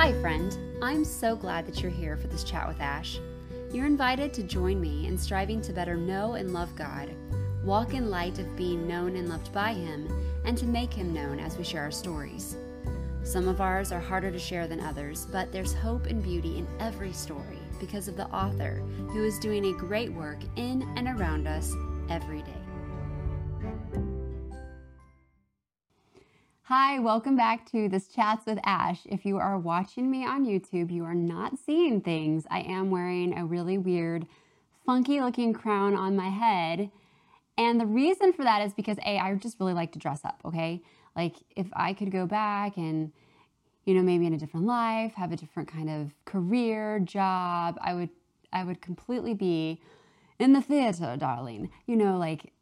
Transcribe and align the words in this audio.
Hi, 0.00 0.18
friend. 0.22 0.56
I'm 0.80 1.04
so 1.04 1.36
glad 1.36 1.66
that 1.66 1.82
you're 1.82 1.90
here 1.90 2.16
for 2.16 2.26
this 2.26 2.42
chat 2.42 2.66
with 2.66 2.80
Ash. 2.80 3.20
You're 3.70 3.84
invited 3.84 4.32
to 4.32 4.42
join 4.42 4.80
me 4.80 5.06
in 5.06 5.18
striving 5.18 5.60
to 5.60 5.74
better 5.74 5.94
know 5.94 6.36
and 6.36 6.54
love 6.54 6.74
God, 6.74 7.10
walk 7.62 7.92
in 7.92 8.08
light 8.08 8.38
of 8.38 8.56
being 8.56 8.88
known 8.88 9.14
and 9.16 9.28
loved 9.28 9.52
by 9.52 9.74
Him, 9.74 10.08
and 10.46 10.56
to 10.56 10.64
make 10.64 10.94
Him 10.94 11.12
known 11.12 11.38
as 11.38 11.58
we 11.58 11.64
share 11.64 11.82
our 11.82 11.90
stories. 11.90 12.56
Some 13.24 13.46
of 13.46 13.60
ours 13.60 13.92
are 13.92 14.00
harder 14.00 14.30
to 14.30 14.38
share 14.38 14.66
than 14.66 14.80
others, 14.80 15.26
but 15.30 15.52
there's 15.52 15.74
hope 15.74 16.06
and 16.06 16.22
beauty 16.22 16.56
in 16.56 16.66
every 16.78 17.12
story 17.12 17.58
because 17.78 18.08
of 18.08 18.16
the 18.16 18.28
author 18.28 18.82
who 19.10 19.22
is 19.22 19.38
doing 19.38 19.66
a 19.66 19.78
great 19.78 20.14
work 20.14 20.38
in 20.56 20.80
and 20.96 21.08
around 21.08 21.46
us 21.46 21.74
every 22.08 22.40
day. 22.40 22.69
Hi, 26.72 27.00
welcome 27.00 27.34
back 27.34 27.68
to 27.72 27.88
this 27.88 28.06
Chats 28.06 28.46
with 28.46 28.60
Ash. 28.62 29.00
If 29.04 29.26
you 29.26 29.38
are 29.38 29.58
watching 29.58 30.08
me 30.08 30.24
on 30.24 30.46
YouTube, 30.46 30.92
you 30.92 31.04
are 31.04 31.16
not 31.16 31.58
seeing 31.58 32.00
things. 32.00 32.46
I 32.48 32.60
am 32.60 32.92
wearing 32.92 33.36
a 33.36 33.44
really 33.44 33.76
weird, 33.76 34.24
funky 34.86 35.20
looking 35.20 35.52
crown 35.52 35.96
on 35.96 36.14
my 36.14 36.28
head. 36.28 36.92
And 37.58 37.80
the 37.80 37.86
reason 37.86 38.32
for 38.32 38.44
that 38.44 38.62
is 38.62 38.72
because 38.72 38.98
A, 38.98 39.18
I 39.18 39.34
just 39.34 39.58
really 39.58 39.72
like 39.72 39.90
to 39.94 39.98
dress 39.98 40.24
up, 40.24 40.40
okay? 40.44 40.80
Like 41.16 41.34
if 41.56 41.66
I 41.72 41.92
could 41.92 42.12
go 42.12 42.24
back 42.24 42.76
and, 42.76 43.10
you 43.84 43.92
know, 43.92 44.02
maybe 44.02 44.26
in 44.26 44.32
a 44.32 44.38
different 44.38 44.66
life, 44.66 45.14
have 45.14 45.32
a 45.32 45.36
different 45.36 45.68
kind 45.68 45.90
of 45.90 46.12
career, 46.24 47.00
job, 47.00 47.78
I 47.80 47.94
would 47.94 48.10
I 48.52 48.62
would 48.62 48.80
completely 48.80 49.34
be 49.34 49.80
in 50.38 50.52
the 50.52 50.62
theater, 50.62 51.16
darling. 51.18 51.68
You 51.88 51.96
know, 51.96 52.16
like 52.16 52.52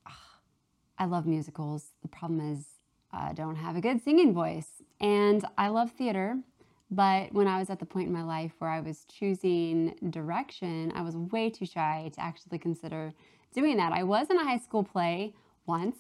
I 0.97 1.05
love 1.05 1.27
musicals. 1.27 1.89
The 2.01 2.09
problem 2.09 2.41
is 2.55 2.78
I 3.13 3.33
don't 3.33 3.57
have 3.57 3.77
a 3.77 3.81
good 3.81 4.03
singing 4.03 4.35
voice. 4.35 4.83
And 5.01 5.45
I 5.57 5.69
love 5.69 5.93
theater, 5.93 6.39
but 6.91 7.33
when 7.33 7.47
I 7.47 7.59
was 7.59 7.71
at 7.71 7.79
the 7.79 7.87
point 7.87 8.09
in 8.09 8.13
my 8.13 8.23
life 8.23 8.53
where 8.59 8.71
I 8.71 8.81
was 8.81 9.05
choosing 9.05 9.95
direction, 10.11 10.93
I 10.95 11.03
was 11.03 11.17
way 11.17 11.51
too 11.51 11.67
shy 11.67 12.11
to 12.15 12.21
actually 12.21 12.59
consider 12.59 13.13
doing 13.55 13.77
that. 13.77 13.93
I 13.93 14.03
was 14.03 14.29
in 14.31 14.39
a 14.39 14.45
high 14.45 14.59
school 14.59 14.83
play 14.85 15.35
once. 15.67 15.97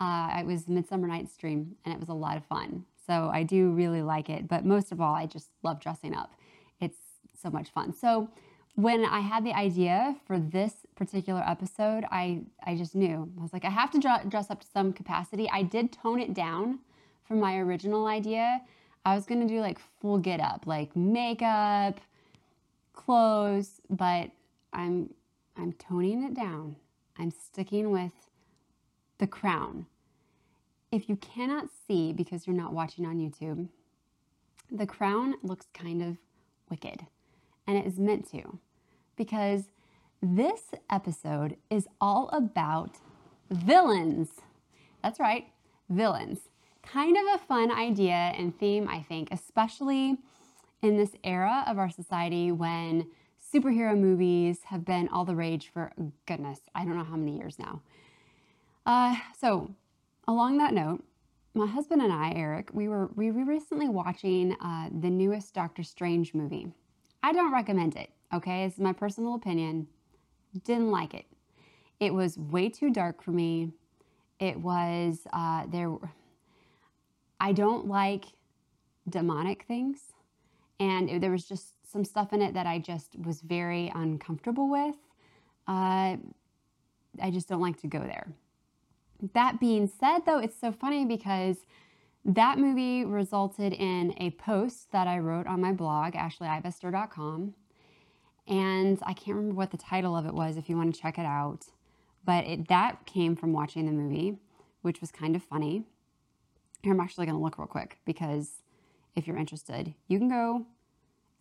Uh, 0.00 0.36
it 0.38 0.46
was 0.46 0.68
Midsummer 0.68 1.06
Night's 1.06 1.36
Dream, 1.36 1.76
and 1.84 1.94
it 1.94 2.00
was 2.00 2.08
a 2.08 2.14
lot 2.14 2.36
of 2.36 2.44
fun. 2.44 2.84
So 3.06 3.30
I 3.32 3.42
do 3.42 3.70
really 3.70 4.02
like 4.02 4.28
it, 4.28 4.48
but 4.48 4.64
most 4.64 4.92
of 4.92 5.00
all, 5.00 5.14
I 5.14 5.26
just 5.26 5.50
love 5.62 5.80
dressing 5.80 6.14
up. 6.14 6.34
It's 6.80 6.98
so 7.40 7.50
much 7.50 7.70
fun. 7.70 7.94
So 7.94 8.28
when 8.74 9.04
I 9.04 9.20
had 9.20 9.44
the 9.44 9.52
idea 9.52 10.16
for 10.26 10.38
this 10.38 10.74
particular 10.96 11.42
episode, 11.46 12.04
I, 12.10 12.40
I 12.64 12.76
just 12.76 12.94
knew. 12.94 13.30
I 13.38 13.42
was 13.42 13.52
like, 13.52 13.64
I 13.64 13.70
have 13.70 13.90
to 13.92 14.20
dress 14.28 14.50
up 14.50 14.60
to 14.60 14.66
some 14.66 14.92
capacity. 14.92 15.48
I 15.52 15.62
did 15.62 15.92
tone 15.92 16.20
it 16.20 16.34
down 16.34 16.80
from 17.26 17.38
my 17.40 17.56
original 17.58 18.06
idea. 18.06 18.60
I 19.04 19.14
was 19.14 19.26
gonna 19.26 19.46
do 19.46 19.60
like 19.60 19.78
full 20.00 20.18
get 20.18 20.40
up, 20.40 20.66
like 20.66 20.96
makeup, 20.96 22.00
clothes, 22.94 23.80
but 23.90 24.30
I'm 24.72 25.10
I'm 25.56 25.72
toning 25.74 26.24
it 26.24 26.34
down. 26.34 26.76
I'm 27.16 27.30
sticking 27.30 27.90
with 27.90 28.12
the 29.18 29.26
crown. 29.26 29.86
If 30.90 31.08
you 31.08 31.16
cannot 31.16 31.68
see 31.86 32.12
because 32.12 32.46
you're 32.46 32.56
not 32.56 32.72
watching 32.72 33.06
on 33.06 33.18
YouTube, 33.18 33.68
the 34.70 34.86
crown 34.86 35.34
looks 35.42 35.66
kind 35.74 36.02
of 36.02 36.16
wicked 36.70 37.06
and 37.66 37.76
it 37.76 37.86
is 37.86 37.98
meant 37.98 38.30
to 38.30 38.58
because 39.16 39.64
this 40.22 40.62
episode 40.90 41.56
is 41.70 41.86
all 42.00 42.28
about 42.32 42.98
villains. 43.50 44.28
That's 45.02 45.20
right, 45.20 45.46
villains. 45.88 46.48
Kind 46.82 47.16
of 47.16 47.34
a 47.34 47.44
fun 47.44 47.70
idea 47.70 48.32
and 48.36 48.58
theme, 48.58 48.88
I 48.88 49.00
think, 49.02 49.28
especially 49.30 50.18
in 50.82 50.96
this 50.96 51.12
era 51.24 51.64
of 51.66 51.78
our 51.78 51.90
society 51.90 52.52
when 52.52 53.06
superhero 53.54 53.98
movies 53.98 54.60
have 54.66 54.84
been 54.84 55.08
all 55.08 55.24
the 55.24 55.34
rage 55.34 55.70
for 55.72 55.92
goodness, 56.26 56.60
I 56.74 56.84
don't 56.84 56.96
know 56.96 57.04
how 57.04 57.16
many 57.16 57.36
years 57.36 57.58
now. 57.58 57.80
Uh, 58.86 59.16
so, 59.38 59.74
along 60.28 60.58
that 60.58 60.74
note, 60.74 61.02
my 61.54 61.66
husband 61.66 62.02
and 62.02 62.12
I, 62.12 62.32
Eric, 62.34 62.70
we 62.72 62.88
were 62.88 63.10
we 63.14 63.30
recently 63.30 63.88
watching 63.88 64.56
uh, 64.60 64.88
the 65.00 65.08
newest 65.08 65.54
Doctor 65.54 65.82
Strange 65.82 66.34
movie. 66.34 66.66
I 67.22 67.32
don't 67.32 67.52
recommend 67.52 67.96
it. 67.96 68.10
Okay, 68.32 68.64
is 68.64 68.78
my 68.78 68.92
personal 68.92 69.34
opinion. 69.34 69.86
Didn't 70.64 70.90
like 70.90 71.14
it. 71.14 71.26
It 72.00 72.12
was 72.12 72.38
way 72.38 72.68
too 72.68 72.90
dark 72.90 73.22
for 73.22 73.30
me. 73.30 73.72
It 74.40 74.58
was 74.58 75.20
uh, 75.32 75.64
there. 75.68 75.94
I 77.40 77.52
don't 77.52 77.86
like 77.86 78.24
demonic 79.08 79.64
things, 79.64 80.00
and 80.80 81.08
it, 81.08 81.20
there 81.20 81.30
was 81.30 81.44
just 81.44 81.74
some 81.90 82.04
stuff 82.04 82.32
in 82.32 82.42
it 82.42 82.54
that 82.54 82.66
I 82.66 82.78
just 82.78 83.16
was 83.18 83.40
very 83.40 83.92
uncomfortable 83.94 84.68
with. 84.68 84.96
Uh, 85.68 86.16
I 87.22 87.30
just 87.30 87.48
don't 87.48 87.60
like 87.60 87.80
to 87.82 87.86
go 87.86 88.00
there. 88.00 88.26
That 89.32 89.60
being 89.60 89.86
said, 90.00 90.20
though, 90.26 90.38
it's 90.38 90.58
so 90.58 90.72
funny 90.72 91.04
because 91.04 91.58
that 92.24 92.58
movie 92.58 93.04
resulted 93.04 93.72
in 93.72 94.14
a 94.18 94.30
post 94.30 94.90
that 94.92 95.06
I 95.06 95.18
wrote 95.18 95.46
on 95.46 95.60
my 95.60 95.72
blog, 95.72 96.14
ashleyivester.com, 96.14 97.54
and 98.46 98.98
I 99.02 99.14
can't 99.14 99.36
remember 99.36 99.56
what 99.56 99.70
the 99.70 99.76
title 99.76 100.16
of 100.16 100.26
it 100.26 100.34
was 100.34 100.56
if 100.56 100.68
you 100.68 100.76
want 100.76 100.94
to 100.94 101.00
check 101.00 101.18
it 101.18 101.26
out. 101.26 101.66
But 102.24 102.44
it, 102.44 102.68
that 102.68 103.06
came 103.06 103.36
from 103.36 103.52
watching 103.52 103.86
the 103.86 103.92
movie, 103.92 104.38
which 104.82 105.00
was 105.00 105.10
kind 105.10 105.36
of 105.36 105.42
funny. 105.42 105.84
Here, 106.82 106.92
I'm 106.92 107.00
actually 107.00 107.26
going 107.26 107.38
to 107.38 107.42
look 107.42 107.58
real 107.58 107.66
quick 107.66 107.98
because 108.04 108.62
if 109.14 109.26
you're 109.26 109.36
interested, 109.36 109.94
you 110.08 110.18
can 110.18 110.28
go. 110.28 110.66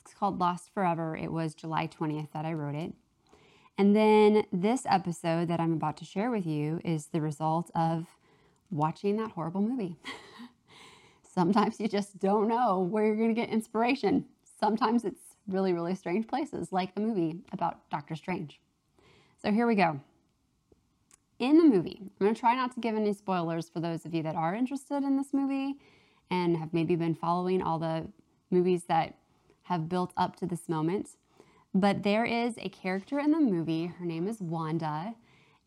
It's 0.01 0.13
called 0.13 0.39
Lost 0.39 0.73
Forever. 0.73 1.15
It 1.15 1.31
was 1.31 1.53
July 1.53 1.87
20th 1.87 2.31
that 2.33 2.45
I 2.45 2.53
wrote 2.53 2.75
it. 2.75 2.93
And 3.77 3.95
then 3.95 4.43
this 4.51 4.85
episode 4.87 5.47
that 5.47 5.59
I'm 5.59 5.73
about 5.73 5.97
to 5.97 6.05
share 6.05 6.29
with 6.29 6.45
you 6.45 6.79
is 6.83 7.07
the 7.07 7.21
result 7.21 7.71
of 7.73 8.05
watching 8.69 9.17
that 9.17 9.31
horrible 9.31 9.61
movie. 9.61 9.97
Sometimes 11.23 11.79
you 11.79 11.87
just 11.87 12.19
don't 12.19 12.47
know 12.47 12.79
where 12.79 13.05
you're 13.05 13.15
going 13.15 13.33
to 13.33 13.41
get 13.41 13.49
inspiration. 13.49 14.25
Sometimes 14.59 15.03
it's 15.03 15.22
really, 15.47 15.73
really 15.73 15.95
strange 15.95 16.27
places, 16.27 16.71
like 16.71 16.95
the 16.95 17.01
movie 17.01 17.41
about 17.51 17.89
Doctor 17.89 18.15
Strange. 18.15 18.59
So 19.41 19.51
here 19.51 19.67
we 19.67 19.75
go. 19.75 19.99
In 21.39 21.57
the 21.57 21.63
movie, 21.63 21.99
I'm 22.01 22.11
going 22.19 22.33
to 22.33 22.39
try 22.39 22.55
not 22.55 22.73
to 22.75 22.79
give 22.79 22.95
any 22.95 23.13
spoilers 23.13 23.67
for 23.67 23.79
those 23.79 24.05
of 24.05 24.13
you 24.13 24.23
that 24.23 24.35
are 24.35 24.55
interested 24.55 25.03
in 25.03 25.17
this 25.17 25.33
movie 25.33 25.75
and 26.31 26.55
have 26.57 26.73
maybe 26.73 26.95
been 26.95 27.15
following 27.15 27.61
all 27.61 27.79
the 27.79 28.07
movies 28.49 28.83
that 28.85 29.15
have 29.63 29.89
built 29.89 30.13
up 30.15 30.35
to 30.37 30.45
this 30.45 30.69
moment. 30.69 31.09
But 31.73 32.03
there 32.03 32.23
is 32.23 32.53
a 32.57 32.69
character 32.69 33.19
in 33.19 33.31
the 33.31 33.39
movie, 33.39 33.87
her 33.87 34.05
name 34.05 34.27
is 34.27 34.39
Wanda, 34.39 35.15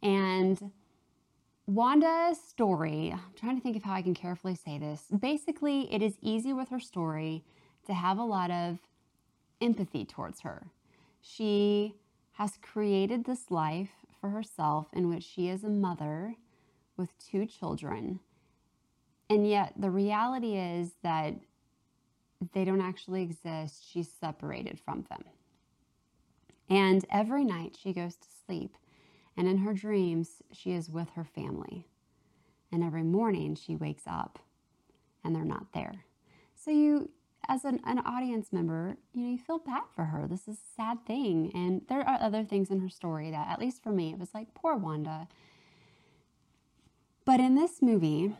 and 0.02 0.70
Wanda's 1.66 2.40
story, 2.40 3.10
I'm 3.12 3.20
trying 3.34 3.56
to 3.56 3.62
think 3.62 3.76
of 3.76 3.82
how 3.82 3.94
I 3.94 4.02
can 4.02 4.14
carefully 4.14 4.54
say 4.54 4.78
this. 4.78 5.02
Basically, 5.18 5.92
it 5.92 6.00
is 6.00 6.16
easy 6.22 6.52
with 6.52 6.68
her 6.68 6.78
story 6.78 7.44
to 7.86 7.92
have 7.92 8.18
a 8.18 8.24
lot 8.24 8.52
of 8.52 8.78
empathy 9.60 10.04
towards 10.04 10.40
her. 10.40 10.68
She 11.20 11.94
has 12.32 12.58
created 12.62 13.24
this 13.24 13.50
life 13.50 13.90
for 14.20 14.30
herself 14.30 14.88
in 14.92 15.08
which 15.08 15.24
she 15.24 15.48
is 15.48 15.64
a 15.64 15.68
mother 15.68 16.34
with 16.96 17.10
two 17.18 17.46
children. 17.46 18.20
And 19.28 19.48
yet, 19.48 19.72
the 19.76 19.90
reality 19.90 20.56
is 20.56 20.92
that 21.02 21.34
they 22.52 22.64
don't 22.64 22.80
actually 22.80 23.22
exist. 23.22 23.84
She's 23.90 24.10
separated 24.20 24.78
from 24.78 25.04
them. 25.08 25.24
And 26.68 27.04
every 27.10 27.44
night 27.44 27.76
she 27.80 27.92
goes 27.92 28.16
to 28.16 28.28
sleep, 28.46 28.76
and 29.36 29.48
in 29.48 29.58
her 29.58 29.72
dreams, 29.72 30.42
she 30.52 30.72
is 30.72 30.90
with 30.90 31.10
her 31.10 31.24
family. 31.24 31.86
And 32.72 32.82
every 32.82 33.02
morning 33.02 33.54
she 33.54 33.76
wakes 33.76 34.02
up 34.06 34.38
and 35.22 35.34
they're 35.34 35.44
not 35.44 35.72
there. 35.72 36.04
So 36.54 36.70
you 36.70 37.10
as 37.48 37.64
an, 37.64 37.80
an 37.84 37.98
audience 38.00 38.52
member, 38.52 38.96
you 39.12 39.22
know, 39.22 39.30
you 39.30 39.38
feel 39.38 39.58
bad 39.58 39.82
for 39.94 40.06
her. 40.06 40.26
This 40.26 40.48
is 40.48 40.56
a 40.56 40.74
sad 40.76 41.06
thing. 41.06 41.50
And 41.54 41.82
there 41.88 42.00
are 42.00 42.20
other 42.20 42.44
things 42.44 42.70
in 42.70 42.80
her 42.80 42.88
story 42.88 43.30
that, 43.30 43.48
at 43.48 43.60
least 43.60 43.82
for 43.82 43.90
me, 43.90 44.12
it 44.12 44.18
was 44.18 44.34
like, 44.34 44.54
poor 44.54 44.74
Wanda. 44.76 45.28
But 47.24 47.40
in 47.40 47.54
this 47.54 47.82
movie, 47.82 48.34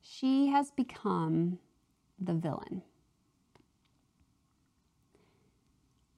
she 0.00 0.48
has 0.48 0.70
become 0.70 1.58
the 2.20 2.34
villain. 2.34 2.82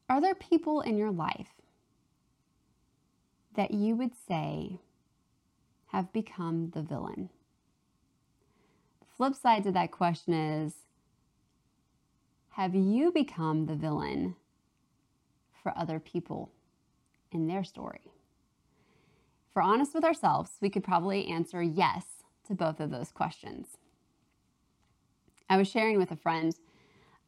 Are 0.08 0.20
there 0.20 0.34
people 0.34 0.80
in 0.80 0.96
your 0.96 1.10
life 1.10 1.52
that 3.54 3.70
you 3.72 3.94
would 3.96 4.12
say 4.28 4.80
have 5.88 6.12
become 6.12 6.70
the 6.70 6.82
villain? 6.82 7.30
Flip 9.20 9.34
side 9.34 9.62
to 9.62 9.70
that 9.70 9.90
question 9.90 10.32
is 10.32 10.72
Have 12.52 12.74
you 12.74 13.12
become 13.12 13.66
the 13.66 13.74
villain 13.74 14.34
for 15.62 15.76
other 15.76 16.00
people 16.00 16.50
in 17.30 17.46
their 17.46 17.62
story? 17.62 18.00
If 18.06 19.54
we're 19.54 19.60
honest 19.60 19.92
with 19.92 20.04
ourselves, 20.04 20.52
we 20.62 20.70
could 20.70 20.82
probably 20.82 21.26
answer 21.26 21.62
yes 21.62 22.04
to 22.46 22.54
both 22.54 22.80
of 22.80 22.90
those 22.90 23.12
questions. 23.12 23.76
I 25.50 25.58
was 25.58 25.68
sharing 25.68 25.98
with 25.98 26.12
a 26.12 26.16
friend 26.16 26.54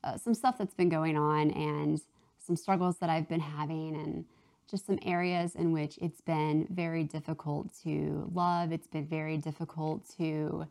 uh, 0.02 0.16
some 0.16 0.32
stuff 0.32 0.56
that's 0.56 0.72
been 0.72 0.88
going 0.88 1.18
on 1.18 1.50
and 1.50 2.00
some 2.38 2.56
struggles 2.56 2.96
that 3.00 3.10
I've 3.10 3.28
been 3.28 3.38
having 3.38 3.96
and 3.96 4.24
just 4.66 4.86
some 4.86 4.98
areas 5.02 5.56
in 5.56 5.72
which 5.72 5.98
it's 6.00 6.22
been 6.22 6.66
very 6.70 7.04
difficult 7.04 7.68
to 7.82 8.30
love. 8.32 8.72
It's 8.72 8.86
been 8.86 9.06
very 9.06 9.36
difficult 9.36 10.08
to 10.16 10.66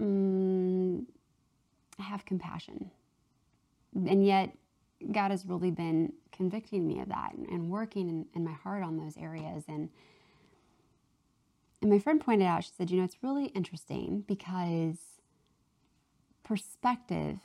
um, 0.00 1.06
have 1.98 2.24
compassion. 2.24 2.90
And 3.94 4.26
yet, 4.26 4.56
God 5.12 5.30
has 5.30 5.44
really 5.46 5.70
been 5.70 6.12
convicting 6.32 6.86
me 6.86 7.00
of 7.00 7.08
that 7.08 7.34
and, 7.34 7.70
working 7.70 8.08
in, 8.08 8.26
in 8.34 8.44
my 8.44 8.52
heart 8.52 8.82
on 8.82 8.96
those 8.96 9.16
areas. 9.16 9.64
And 9.68 9.90
and 11.84 11.92
my 11.92 11.98
friend 11.98 12.18
pointed 12.18 12.46
out, 12.46 12.64
she 12.64 12.70
said, 12.74 12.90
you 12.90 12.96
know, 12.96 13.04
it's 13.04 13.22
really 13.22 13.46
interesting 13.48 14.24
because 14.26 14.96
perspective 16.42 17.40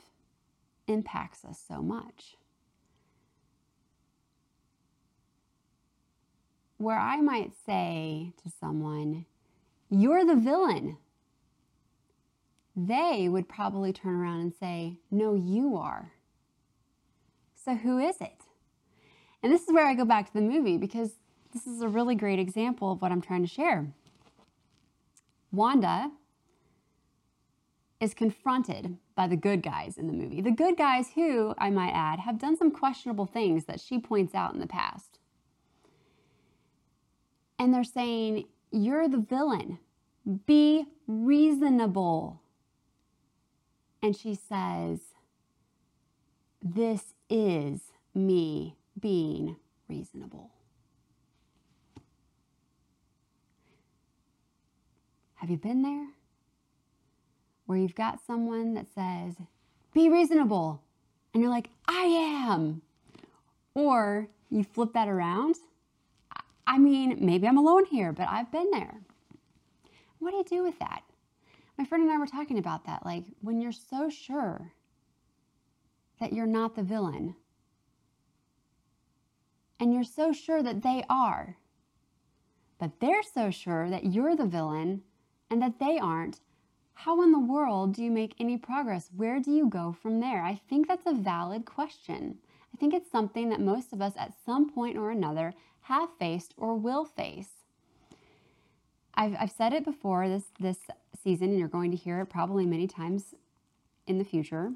impacts 0.86 1.44
us 1.44 1.62
so 1.68 1.82
much. 1.82 2.36
Where 6.78 6.98
I 6.98 7.20
might 7.20 7.52
say 7.66 8.32
to 8.42 8.50
someone, 8.50 9.26
You're 9.90 10.24
the 10.24 10.36
villain, 10.36 10.96
they 12.86 13.28
would 13.28 13.48
probably 13.48 13.92
turn 13.92 14.14
around 14.14 14.40
and 14.40 14.54
say, 14.54 14.98
No, 15.10 15.34
you 15.34 15.76
are. 15.76 16.12
So 17.54 17.74
who 17.74 17.98
is 17.98 18.20
it? 18.20 18.44
And 19.42 19.52
this 19.52 19.62
is 19.62 19.72
where 19.72 19.86
I 19.86 19.94
go 19.94 20.04
back 20.04 20.26
to 20.26 20.34
the 20.34 20.40
movie 20.40 20.78
because 20.78 21.12
this 21.52 21.66
is 21.66 21.82
a 21.82 21.88
really 21.88 22.14
great 22.14 22.38
example 22.38 22.92
of 22.92 23.02
what 23.02 23.12
I'm 23.12 23.20
trying 23.20 23.42
to 23.42 23.48
share. 23.48 23.92
Wanda 25.52 26.10
is 28.00 28.14
confronted 28.14 28.96
by 29.14 29.26
the 29.26 29.36
good 29.36 29.62
guys 29.62 29.98
in 29.98 30.06
the 30.06 30.12
movie. 30.12 30.40
The 30.40 30.50
good 30.50 30.76
guys 30.76 31.08
who, 31.14 31.54
I 31.58 31.70
might 31.70 31.92
add, 31.92 32.20
have 32.20 32.38
done 32.38 32.56
some 32.56 32.70
questionable 32.70 33.26
things 33.26 33.66
that 33.66 33.80
she 33.80 33.98
points 33.98 34.34
out 34.34 34.54
in 34.54 34.60
the 34.60 34.66
past. 34.66 35.18
And 37.58 37.74
they're 37.74 37.84
saying, 37.84 38.46
You're 38.70 39.08
the 39.08 39.18
villain. 39.18 39.78
Be 40.46 40.86
reasonable. 41.06 42.40
And 44.02 44.16
she 44.16 44.34
says, 44.34 45.00
This 46.62 47.14
is 47.28 47.80
me 48.14 48.76
being 48.98 49.56
reasonable. 49.88 50.50
Have 55.36 55.48
you 55.48 55.56
been 55.56 55.82
there? 55.82 56.08
Where 57.66 57.78
you've 57.78 57.94
got 57.94 58.18
someone 58.26 58.74
that 58.74 58.86
says, 58.94 59.36
be 59.94 60.08
reasonable. 60.08 60.82
And 61.32 61.42
you're 61.42 61.50
like, 61.50 61.70
I 61.88 62.02
am. 62.48 62.82
Or 63.74 64.28
you 64.50 64.64
flip 64.64 64.92
that 64.92 65.08
around. 65.08 65.56
I 66.66 66.78
mean, 66.78 67.16
maybe 67.20 67.46
I'm 67.46 67.56
alone 67.56 67.84
here, 67.86 68.12
but 68.12 68.28
I've 68.28 68.52
been 68.52 68.70
there. 68.70 69.00
What 70.18 70.32
do 70.32 70.36
you 70.36 70.44
do 70.44 70.62
with 70.62 70.78
that? 70.78 71.02
My 71.80 71.86
friend 71.86 72.02
and 72.02 72.12
I 72.12 72.18
were 72.18 72.26
talking 72.26 72.58
about 72.58 72.84
that. 72.84 73.06
Like, 73.06 73.24
when 73.40 73.62
you're 73.62 73.72
so 73.72 74.10
sure 74.10 74.74
that 76.20 76.34
you're 76.34 76.44
not 76.44 76.76
the 76.76 76.82
villain, 76.82 77.36
and 79.80 79.94
you're 79.94 80.04
so 80.04 80.30
sure 80.30 80.62
that 80.62 80.82
they 80.82 81.06
are, 81.08 81.56
but 82.78 83.00
they're 83.00 83.22
so 83.22 83.50
sure 83.50 83.88
that 83.88 84.12
you're 84.12 84.36
the 84.36 84.44
villain 84.44 85.00
and 85.50 85.62
that 85.62 85.78
they 85.78 85.98
aren't, 85.98 86.40
how 86.92 87.22
in 87.22 87.32
the 87.32 87.40
world 87.40 87.94
do 87.94 88.04
you 88.04 88.10
make 88.10 88.34
any 88.38 88.58
progress? 88.58 89.08
Where 89.16 89.40
do 89.40 89.50
you 89.50 89.66
go 89.66 89.96
from 90.02 90.20
there? 90.20 90.44
I 90.44 90.60
think 90.68 90.86
that's 90.86 91.06
a 91.06 91.14
valid 91.14 91.64
question. 91.64 92.36
I 92.74 92.76
think 92.76 92.92
it's 92.92 93.10
something 93.10 93.48
that 93.48 93.60
most 93.62 93.94
of 93.94 94.02
us 94.02 94.12
at 94.18 94.34
some 94.44 94.68
point 94.70 94.98
or 94.98 95.10
another 95.10 95.54
have 95.80 96.10
faced 96.18 96.52
or 96.58 96.74
will 96.74 97.06
face. 97.06 97.64
I've, 99.14 99.34
I've 99.40 99.50
said 99.50 99.72
it 99.72 99.86
before 99.86 100.28
this, 100.28 100.44
this 100.60 100.78
season, 101.22 101.50
and 101.50 101.58
you're 101.58 101.68
going 101.68 101.90
to 101.90 101.96
hear 101.96 102.20
it 102.20 102.26
probably 102.26 102.66
many 102.66 102.86
times 102.86 103.34
in 104.06 104.18
the 104.18 104.24
future. 104.24 104.72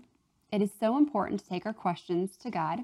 It 0.52 0.62
is 0.62 0.70
so 0.78 0.96
important 0.98 1.40
to 1.40 1.48
take 1.48 1.66
our 1.66 1.72
questions 1.74 2.36
to 2.38 2.50
God. 2.50 2.80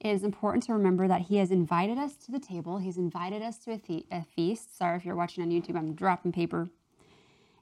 It 0.00 0.10
is 0.10 0.24
important 0.24 0.64
to 0.64 0.72
remember 0.72 1.08
that 1.08 1.22
He 1.22 1.38
has 1.38 1.50
invited 1.50 1.98
us 1.98 2.16
to 2.26 2.32
the 2.32 2.40
table. 2.40 2.78
He's 2.78 2.98
invited 2.98 3.42
us 3.42 3.58
to 3.60 3.72
a, 3.72 3.78
the- 3.78 4.06
a 4.10 4.24
feast. 4.24 4.76
Sorry 4.76 4.96
if 4.96 5.04
you're 5.04 5.16
watching 5.16 5.44
on 5.44 5.50
YouTube, 5.50 5.76
I'm 5.76 5.94
dropping 5.94 6.32
paper 6.32 6.70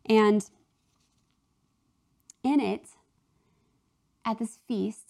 and 0.06 0.44
in 2.42 2.60
it, 2.60 2.88
at 4.24 4.38
this 4.38 4.58
feast, 4.66 5.06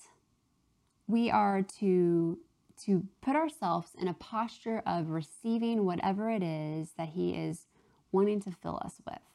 we 1.07 1.31
are 1.31 1.63
to, 1.81 2.39
to 2.85 3.07
put 3.21 3.37
ourselves 3.37 3.93
in 3.99 4.09
a 4.09 4.15
posture 4.15 4.83
of 4.87 5.11
receiving 5.11 5.85
whatever 5.85 6.31
it 6.31 6.43
is 6.43 6.91
that 6.99 7.11
He 7.11 7.33
is 7.35 7.67
wanting 8.13 8.41
to 8.43 8.51
fill 8.51 8.81
us 8.85 8.95
with. 9.07 9.30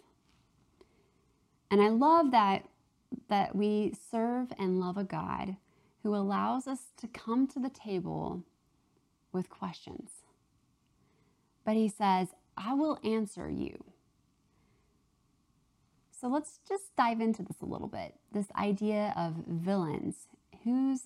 And 1.71 1.81
I 1.81 1.89
love 1.89 2.31
that, 2.31 2.65
that 3.29 3.55
we 3.55 3.93
serve 4.11 4.53
and 4.57 4.79
love 4.79 4.97
a 4.97 5.03
God 5.03 5.57
who 6.03 6.15
allows 6.15 6.67
us 6.67 6.91
to 6.97 7.07
come 7.07 7.47
to 7.47 7.59
the 7.59 7.69
table 7.69 8.43
with 9.31 9.49
questions. 9.49 10.09
But 11.65 11.75
He 11.75 11.89
says, 11.89 12.29
I 12.57 12.73
will 12.73 12.99
answer 13.03 13.49
you. 13.49 13.83
So 16.11 16.27
let's 16.27 16.59
just 16.67 16.95
dive 16.95 17.19
into 17.19 17.43
this 17.43 17.57
a 17.61 17.65
little 17.65 17.87
bit. 17.87 18.15
This 18.31 18.47
idea 18.57 19.13
of 19.17 19.33
villains. 19.47 20.27
Who's 20.63 21.01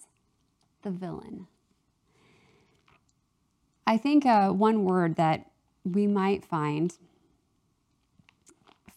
the 0.84 0.92
villain? 0.92 1.48
I 3.88 3.98
think 3.98 4.26
uh, 4.26 4.52
one 4.52 4.86
word 4.86 5.16
that 5.16 5.50
we 5.84 6.06
might 6.06 6.46
find 6.46 6.96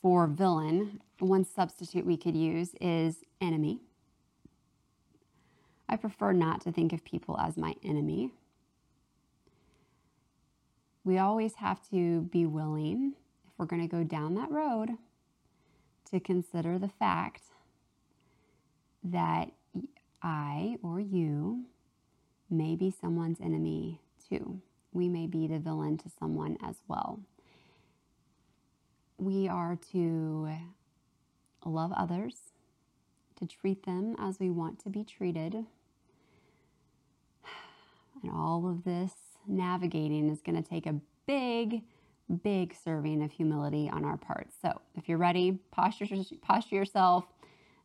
for 0.03 0.27
villain, 0.27 1.01
one 1.21 1.45
substitute 1.45 2.05
we 2.05 2.17
could 2.17 2.37
use 2.37 2.75
is 2.81 3.19
enemy. 3.41 3.81
I 5.89 5.97
prefer 5.97 6.33
not 6.33 6.61
to 6.63 6.73
think 6.73 6.93
of 6.93 7.05
people 7.05 7.39
as 7.39 7.57
my 7.57 7.75
enemy. 7.85 8.33
We 11.05 11.19
always 11.19 11.55
have 11.57 11.81
to 11.91 12.23
be 12.23 12.47
willing, 12.47 13.15
if 13.47 13.53
we're 13.57 13.67
going 13.67 13.83
to 13.83 13.89
go 13.89 14.03
down 14.03 14.35
that 14.35 14.51
road, 14.51 14.91
to 16.11 16.21
consider 16.21 16.79
the 16.79 16.89
fact 16.89 17.43
that 19.05 19.51
I 20.23 20.77
or 20.83 21.01
you 21.01 21.65
may 22.51 22.77
be 22.77 22.91
someone's 22.91 23.41
enemy 23.41 24.01
too. 24.29 24.61
We 24.93 25.09
may 25.09 25.27
be 25.27 25.47
the 25.47 25.59
villain 25.59 25.97
to 25.99 26.11
someone 26.19 26.57
as 26.63 26.77
well. 26.87 27.21
We 29.23 29.47
are 29.47 29.79
to 29.93 30.49
love 31.65 31.93
others, 31.93 32.35
to 33.39 33.47
treat 33.47 33.87
them 33.87 34.17
as 34.19 34.41
we 34.41 34.51
want 34.51 34.81
to 34.81 34.91
be 34.91 35.05
treated. 35.05 35.55
And 35.55 35.65
all 38.35 38.69
of 38.69 38.83
this 38.83 39.13
navigating 39.47 40.29
is 40.29 40.41
going 40.41 40.61
to 40.61 40.69
take 40.69 40.87
a 40.87 40.97
big 41.25 41.83
big 42.43 42.75
serving 42.75 43.23
of 43.23 43.31
humility 43.31 43.89
on 43.93 44.05
our 44.05 44.17
part. 44.17 44.49
So 44.61 44.81
if 44.97 45.09
you're 45.09 45.19
ready, 45.19 45.61
posture, 45.71 46.07
posture 46.41 46.75
yourself. 46.75 47.25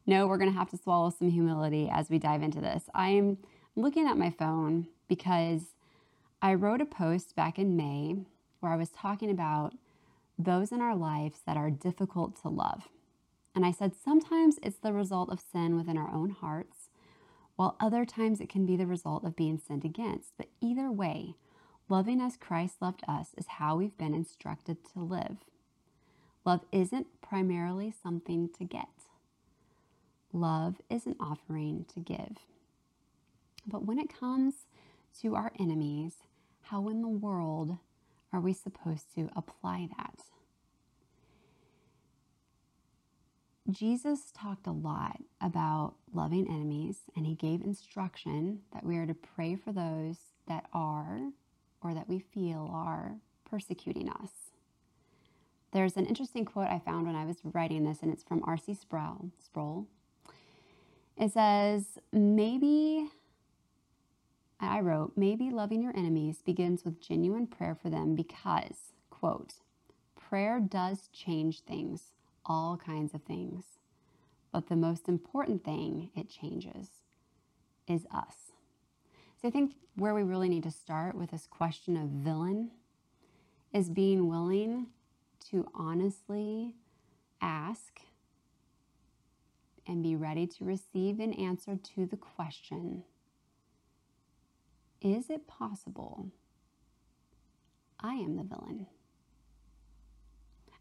Know 0.08 0.26
we're 0.26 0.38
going 0.38 0.52
to 0.52 0.58
have 0.58 0.72
to 0.72 0.78
swallow 0.78 1.12
some 1.12 1.30
humility 1.30 1.88
as 1.92 2.10
we 2.10 2.18
dive 2.18 2.42
into 2.42 2.62
this. 2.62 2.86
I 2.96 3.10
am 3.10 3.38
looking 3.76 4.08
at 4.08 4.18
my 4.18 4.32
phone 4.32 4.88
because 5.08 5.62
I 6.42 6.56
wrote 6.56 6.82
a 6.82 6.86
post 6.86 7.36
back 7.36 7.60
in 7.60 7.76
May 7.76 8.16
where 8.62 8.72
I 8.72 8.78
was 8.78 8.90
talking 8.90 9.30
about 9.30 9.76
those 10.38 10.72
in 10.72 10.82
our 10.82 10.96
lives 10.96 11.40
that 11.46 11.58
are 11.58 11.72
difficult 11.72 12.40
to 12.42 12.50
love. 12.50 12.88
And 13.56 13.66
I 13.66 13.72
said 13.72 13.94
sometimes 13.96 14.60
it's 14.62 14.78
the 14.78 14.94
result 14.94 15.30
of 15.30 15.40
sin 15.40 15.76
within 15.76 15.98
our 15.98 16.14
own 16.14 16.30
hearts, 16.30 16.90
while 17.56 17.76
other 17.80 18.06
times 18.06 18.40
it 18.40 18.50
can 18.50 18.66
be 18.66 18.76
the 18.76 18.86
result 18.86 19.24
of 19.24 19.36
being 19.36 19.58
sinned 19.58 19.84
against. 19.84 20.34
But 20.38 20.50
either 20.62 20.92
way, 20.92 21.36
Loving 21.90 22.20
as 22.20 22.36
Christ 22.36 22.82
loved 22.82 23.02
us 23.08 23.30
is 23.38 23.48
how 23.48 23.78
we've 23.78 23.98
been 23.98 24.14
instructed 24.14 24.78
to 24.92 25.00
live. 25.00 25.38
Love 26.44 26.66
isn't 26.72 27.22
primarily 27.22 27.94
something 28.04 28.50
to 28.58 28.66
get, 28.66 28.88
love 30.34 30.82
is 30.90 31.06
an 31.06 31.16
offering 31.20 31.86
to 31.94 32.00
give. 32.00 32.38
But 33.66 33.86
when 33.86 34.00
it 34.00 34.14
comes 34.14 34.54
to 35.22 35.36
our 35.36 35.52
enemies, 35.60 36.16
how 36.64 36.90
in 36.90 37.02
the 37.02 37.08
world 37.08 37.78
are 38.34 38.40
we 38.40 38.54
supposed 38.54 39.14
to 39.16 39.30
apply 39.36 39.90
that? 39.98 40.22
Jesus 43.70 44.32
talked 44.34 44.66
a 44.66 44.72
lot 44.72 45.22
about 45.42 45.96
loving 46.14 46.48
enemies, 46.48 47.00
and 47.16 47.26
he 47.26 47.36
gave 47.36 47.62
instruction 47.62 48.60
that 48.74 48.86
we 48.86 48.98
are 48.98 49.06
to 49.06 49.14
pray 49.14 49.56
for 49.56 49.74
those 49.74 50.18
that 50.48 50.66
are 50.74 51.20
or 51.82 51.94
that 51.94 52.08
we 52.08 52.20
feel 52.20 52.70
are 52.74 53.16
persecuting 53.50 54.10
us. 54.10 54.30
There's 55.74 55.98
an 55.98 56.06
interesting 56.06 56.46
quote 56.46 56.68
I 56.70 56.80
found 56.80 57.08
when 57.08 57.16
I 57.16 57.26
was 57.26 57.38
writing 57.44 57.84
this, 57.84 58.00
and 58.02 58.12
it's 58.12 58.24
from 58.24 58.42
R.C. 58.46 58.74
Sproul. 58.74 59.86
It 61.18 61.34
says, 61.34 62.00
maybe, 62.14 63.10
I 64.60 64.80
wrote, 64.80 65.14
maybe 65.16 65.52
loving 65.52 65.82
your 65.82 65.96
enemies 65.96 66.42
begins 66.44 66.84
with 66.84 67.02
genuine 67.02 67.48
prayer 67.48 67.76
for 67.76 67.90
them 67.90 68.16
because, 68.16 68.94
quote, 69.10 69.54
prayer 70.16 70.60
does 70.60 71.10
change 71.14 71.62
things, 71.62 72.14
all 72.46 72.78
kinds 72.78 73.14
of 73.14 73.24
things. 73.24 73.66
But 74.52 74.68
the 74.68 74.76
most 74.76 75.08
important 75.08 75.64
thing 75.64 76.10
it 76.16 76.30
changes 76.30 76.90
is 77.88 78.08
us. 78.12 78.52
So 79.40 79.48
I 79.48 79.52
think 79.52 79.74
where 79.96 80.16
we 80.16 80.24
really 80.24 80.50
need 80.50 80.64
to 80.64 80.72
start 80.72 81.16
with 81.16 81.32
this 81.32 81.48
question 81.48 81.96
of 81.96 82.10
villain 82.10 82.72
is 83.74 83.90
being 83.90 84.28
willing 84.28 84.88
to 85.52 85.68
honestly 85.76 86.74
ask 87.42 88.02
and 89.86 90.02
be 90.02 90.16
ready 90.16 90.48
to 90.48 90.66
receive 90.66 91.20
an 91.20 91.34
answer 91.34 91.78
to 91.96 92.06
the 92.06 92.18
question 92.18 93.04
Is 95.02 95.30
it 95.30 95.48
possible 95.48 96.32
I 98.00 98.14
am 98.14 98.36
the 98.36 98.44
villain? 98.44 98.88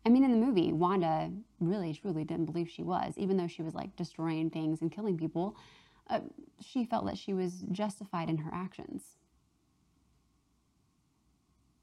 I 0.05 0.09
mean, 0.09 0.23
in 0.23 0.31
the 0.31 0.47
movie, 0.47 0.73
Wanda 0.73 1.33
really, 1.61 1.93
truly 1.93 2.25
didn't 2.25 2.47
believe 2.47 2.71
she 2.71 2.83
was, 2.83 3.15
even 3.17 3.37
though 3.37 3.49
she 3.49 3.63
was 3.63 3.75
like 3.75 3.97
destroying 3.97 4.51
things 4.51 4.81
and 4.81 4.93
killing 4.93 5.19
people. 5.19 5.57
Uh, 6.09 6.21
she 6.61 6.85
felt 6.85 7.07
that 7.07 7.19
she 7.19 7.35
was 7.35 7.65
justified 7.73 8.31
in 8.31 8.39
her 8.39 8.51
actions. 8.55 9.03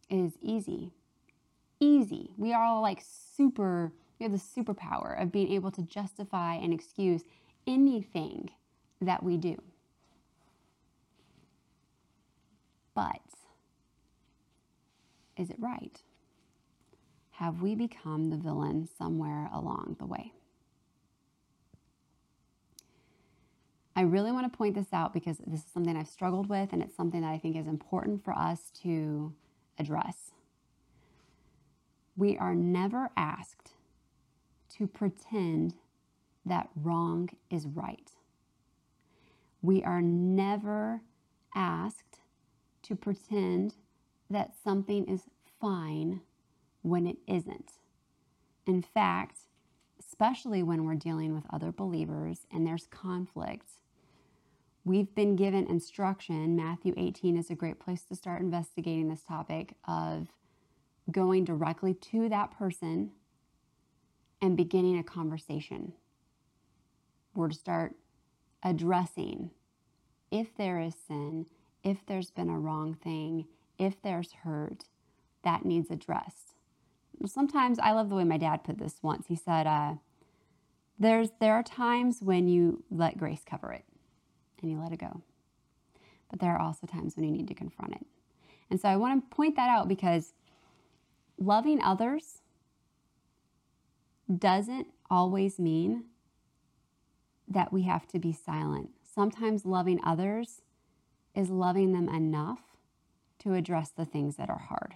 It 0.09 0.19
is 0.19 0.37
easy. 0.41 0.93
Easy. 1.79 2.31
We 2.37 2.53
are 2.53 2.63
all 2.63 2.81
like 2.81 3.03
super 3.03 3.91
we 4.19 4.23
have 4.23 4.31
the 4.31 4.37
superpower 4.37 5.21
of 5.21 5.31
being 5.31 5.51
able 5.51 5.71
to 5.71 5.81
justify 5.81 6.55
and 6.55 6.73
excuse 6.73 7.23
anything 7.67 8.51
that 9.01 9.23
we 9.23 9.37
do. 9.37 9.61
But 12.95 13.21
is 15.37 15.49
it 15.49 15.57
right? 15.59 16.01
Have 17.31 17.61
we 17.61 17.75
become 17.75 18.29
the 18.29 18.37
villain 18.37 18.87
somewhere 18.97 19.49
along 19.51 19.95
the 19.99 20.05
way? 20.05 20.33
I 23.95 24.01
really 24.01 24.31
want 24.31 24.51
to 24.51 24.57
point 24.57 24.75
this 24.75 24.91
out 24.91 25.13
because 25.13 25.37
this 25.45 25.61
is 25.61 25.71
something 25.71 25.95
I've 25.95 26.07
struggled 26.07 26.49
with 26.49 26.73
and 26.73 26.81
it's 26.81 26.95
something 26.95 27.21
that 27.21 27.31
I 27.31 27.37
think 27.37 27.55
is 27.55 27.67
important 27.67 28.23
for 28.23 28.33
us 28.33 28.71
to 28.81 29.33
address. 29.77 30.31
We 32.15 32.37
are 32.37 32.55
never 32.55 33.09
asked 33.15 33.71
to 34.77 34.87
pretend 34.87 35.75
that 36.45 36.69
wrong 36.75 37.29
is 37.49 37.65
right. 37.65 38.11
We 39.61 39.83
are 39.83 40.01
never 40.01 41.01
asked 41.55 42.12
to 42.83 42.95
pretend 42.95 43.75
that 44.29 44.53
something 44.63 45.05
is 45.05 45.23
fine 45.59 46.21
when 46.81 47.07
it 47.07 47.17
isn't. 47.27 47.73
In 48.65 48.81
fact, 48.81 49.39
especially 49.99 50.63
when 50.63 50.85
we're 50.85 50.95
dealing 50.95 51.33
with 51.33 51.45
other 51.51 51.71
believers 51.71 52.45
and 52.51 52.65
there's 52.65 52.87
conflict, 52.87 53.71
we've 54.85 55.13
been 55.15 55.35
given 55.35 55.67
instruction. 55.67 56.55
Matthew 56.55 56.93
18 56.97 57.37
is 57.37 57.49
a 57.49 57.55
great 57.55 57.79
place 57.79 58.03
to 58.03 58.15
start 58.15 58.41
investigating 58.41 59.09
this 59.09 59.23
topic 59.23 59.75
of 59.87 60.27
going 61.11 61.43
directly 61.43 61.93
to 61.93 62.29
that 62.29 62.51
person 62.57 63.11
and 64.41 64.57
beginning 64.57 64.97
a 64.97 65.03
conversation. 65.03 65.93
We're 67.33 67.49
to 67.49 67.55
start 67.55 67.95
addressing 68.61 69.51
if 70.31 70.55
there 70.57 70.79
is 70.79 70.93
sin, 71.07 71.45
if 71.83 72.05
there's 72.05 72.31
been 72.31 72.49
a 72.49 72.59
wrong 72.59 72.95
thing, 72.95 73.45
if 73.77 74.01
there's 74.01 74.31
hurt, 74.43 74.85
that 75.43 75.65
needs 75.65 75.91
addressed. 75.91 76.53
Sometimes 77.25 77.79
I 77.79 77.91
love 77.91 78.09
the 78.09 78.15
way 78.15 78.23
my 78.23 78.37
dad 78.37 78.63
put 78.63 78.77
this 78.77 78.95
once. 79.01 79.27
He 79.27 79.35
said, 79.35 79.67
uh, 79.67 79.95
there's, 80.97 81.29
there 81.39 81.53
are 81.53 81.63
times 81.63 82.19
when 82.21 82.47
you 82.47 82.83
let 82.89 83.17
grace 83.17 83.41
cover 83.45 83.71
it 83.71 83.83
and 84.61 84.71
you 84.71 84.79
let 84.79 84.91
it 84.91 84.99
go. 84.99 85.21
But 86.29 86.39
there 86.39 86.51
are 86.51 86.59
also 86.59 86.87
times 86.87 87.15
when 87.15 87.25
you 87.25 87.31
need 87.31 87.47
to 87.47 87.53
confront 87.53 87.93
it. 87.93 88.05
And 88.69 88.79
so 88.79 88.89
I 88.89 88.95
want 88.95 89.29
to 89.29 89.35
point 89.35 89.55
that 89.55 89.69
out 89.69 89.87
because 89.87 90.33
loving 91.37 91.81
others 91.81 92.41
doesn't 94.35 94.87
always 95.09 95.59
mean 95.59 96.05
that 97.47 97.71
we 97.71 97.83
have 97.83 98.07
to 98.07 98.19
be 98.19 98.31
silent. 98.31 98.89
Sometimes 99.03 99.65
loving 99.65 99.99
others 100.03 100.61
is 101.35 101.49
loving 101.49 101.93
them 101.93 102.09
enough 102.09 102.61
to 103.39 103.53
address 103.53 103.89
the 103.89 104.05
things 104.05 104.35
that 104.37 104.49
are 104.49 104.59
hard. 104.69 104.95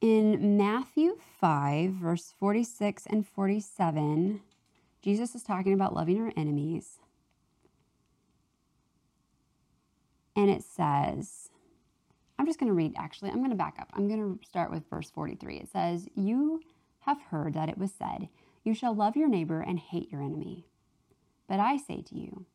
In 0.00 0.56
Matthew 0.56 1.16
5, 1.40 1.90
verse 1.92 2.34
46 2.38 3.06
and 3.06 3.26
47, 3.26 4.40
Jesus 5.00 5.34
is 5.34 5.44
talking 5.44 5.72
about 5.72 5.94
loving 5.94 6.20
our 6.20 6.32
enemies. 6.36 6.98
And 10.34 10.50
it 10.50 10.64
says, 10.64 11.50
I'm 12.38 12.46
just 12.46 12.58
going 12.58 12.70
to 12.70 12.74
read, 12.74 12.94
actually, 12.96 13.30
I'm 13.30 13.38
going 13.38 13.50
to 13.50 13.56
back 13.56 13.76
up. 13.78 13.90
I'm 13.94 14.08
going 14.08 14.38
to 14.38 14.44
start 14.44 14.72
with 14.72 14.88
verse 14.90 15.10
43. 15.10 15.58
It 15.58 15.68
says, 15.72 16.08
You 16.16 16.60
have 17.00 17.20
heard 17.30 17.54
that 17.54 17.68
it 17.68 17.78
was 17.78 17.92
said, 17.92 18.28
You 18.64 18.74
shall 18.74 18.94
love 18.94 19.16
your 19.16 19.28
neighbor 19.28 19.60
and 19.60 19.78
hate 19.78 20.10
your 20.10 20.22
enemy. 20.22 20.66
But 21.48 21.60
I 21.60 21.76
say 21.76 22.02
to 22.02 22.18
you, 22.18 22.46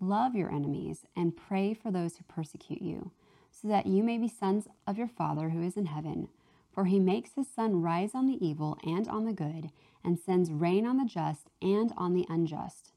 Love 0.00 0.34
your 0.34 0.52
enemies 0.52 1.06
and 1.16 1.36
pray 1.36 1.72
for 1.72 1.90
those 1.90 2.16
who 2.16 2.24
persecute 2.24 2.82
you, 2.82 3.10
so 3.50 3.66
that 3.68 3.86
you 3.86 4.02
may 4.02 4.18
be 4.18 4.28
sons 4.28 4.68
of 4.86 4.98
your 4.98 5.08
Father 5.08 5.50
who 5.50 5.62
is 5.62 5.76
in 5.76 5.86
heaven. 5.86 6.28
For 6.70 6.84
he 6.84 6.98
makes 6.98 7.30
his 7.34 7.48
sun 7.48 7.80
rise 7.80 8.14
on 8.14 8.26
the 8.26 8.46
evil 8.46 8.76
and 8.84 9.08
on 9.08 9.24
the 9.24 9.32
good, 9.32 9.70
and 10.04 10.18
sends 10.18 10.52
rain 10.52 10.86
on 10.86 10.98
the 10.98 11.06
just 11.06 11.48
and 11.62 11.92
on 11.96 12.12
the 12.12 12.26
unjust. 12.28 12.92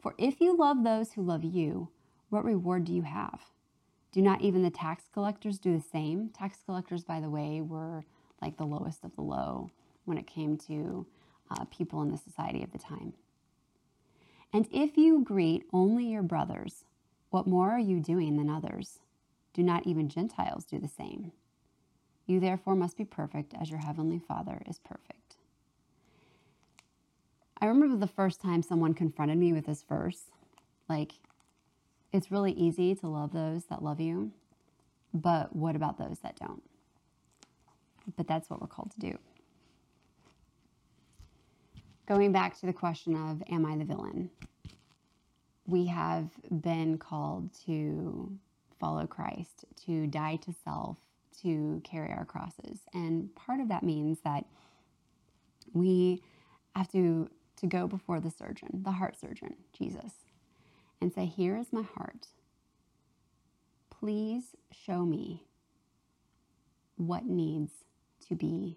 For 0.00 0.14
if 0.18 0.40
you 0.40 0.56
love 0.56 0.82
those 0.82 1.12
who 1.12 1.22
love 1.22 1.44
you, 1.44 1.88
what 2.28 2.44
reward 2.44 2.84
do 2.84 2.92
you 2.92 3.02
have? 3.02 3.40
Do 4.10 4.20
not 4.20 4.42
even 4.42 4.62
the 4.62 4.70
tax 4.70 5.04
collectors 5.12 5.58
do 5.58 5.76
the 5.76 5.82
same? 5.82 6.30
Tax 6.30 6.58
collectors, 6.66 7.04
by 7.04 7.20
the 7.20 7.30
way, 7.30 7.60
were 7.60 8.04
like 8.42 8.56
the 8.56 8.66
lowest 8.66 9.04
of 9.04 9.14
the 9.14 9.22
low 9.22 9.70
when 10.04 10.18
it 10.18 10.26
came 10.26 10.56
to 10.58 11.06
uh, 11.50 11.64
people 11.66 12.02
in 12.02 12.10
the 12.10 12.18
society 12.18 12.62
of 12.62 12.72
the 12.72 12.78
time. 12.78 13.14
And 14.54 14.68
if 14.70 14.96
you 14.96 15.20
greet 15.20 15.64
only 15.72 16.06
your 16.06 16.22
brothers, 16.22 16.84
what 17.30 17.48
more 17.48 17.72
are 17.72 17.80
you 17.80 17.98
doing 17.98 18.36
than 18.36 18.48
others? 18.48 19.00
Do 19.52 19.64
not 19.64 19.84
even 19.84 20.08
Gentiles 20.08 20.64
do 20.64 20.78
the 20.78 20.86
same? 20.86 21.32
You 22.26 22.38
therefore 22.38 22.76
must 22.76 22.96
be 22.96 23.04
perfect 23.04 23.52
as 23.60 23.68
your 23.68 23.80
heavenly 23.80 24.20
Father 24.20 24.62
is 24.64 24.78
perfect. 24.78 25.36
I 27.60 27.66
remember 27.66 27.96
the 27.96 28.06
first 28.06 28.40
time 28.40 28.62
someone 28.62 28.94
confronted 28.94 29.38
me 29.38 29.52
with 29.52 29.66
this 29.66 29.82
verse. 29.82 30.22
Like, 30.88 31.14
it's 32.12 32.30
really 32.30 32.52
easy 32.52 32.94
to 32.94 33.08
love 33.08 33.32
those 33.32 33.64
that 33.64 33.82
love 33.82 34.00
you, 34.00 34.30
but 35.12 35.56
what 35.56 35.74
about 35.74 35.98
those 35.98 36.20
that 36.20 36.36
don't? 36.36 36.62
But 38.16 38.28
that's 38.28 38.48
what 38.48 38.60
we're 38.60 38.68
called 38.68 38.92
to 38.92 39.00
do. 39.00 39.18
Going 42.06 42.32
back 42.32 42.58
to 42.60 42.66
the 42.66 42.72
question 42.72 43.16
of, 43.16 43.42
am 43.50 43.64
I 43.64 43.76
the 43.76 43.84
villain? 43.84 44.30
We 45.66 45.86
have 45.86 46.28
been 46.50 46.98
called 46.98 47.48
to 47.64 48.30
follow 48.78 49.06
Christ, 49.06 49.64
to 49.86 50.06
die 50.06 50.36
to 50.36 50.54
self, 50.64 50.98
to 51.42 51.80
carry 51.82 52.12
our 52.12 52.26
crosses. 52.26 52.80
And 52.92 53.34
part 53.34 53.60
of 53.60 53.68
that 53.68 53.82
means 53.82 54.18
that 54.22 54.44
we 55.72 56.22
have 56.76 56.92
to, 56.92 57.30
to 57.56 57.66
go 57.66 57.86
before 57.86 58.20
the 58.20 58.30
surgeon, 58.30 58.82
the 58.84 58.92
heart 58.92 59.18
surgeon, 59.18 59.56
Jesus, 59.72 60.12
and 61.00 61.10
say, 61.12 61.24
Here 61.24 61.56
is 61.56 61.72
my 61.72 61.82
heart. 61.82 62.26
Please 63.88 64.54
show 64.70 65.06
me 65.06 65.44
what 66.96 67.24
needs 67.24 67.72
to 68.28 68.34
be 68.34 68.76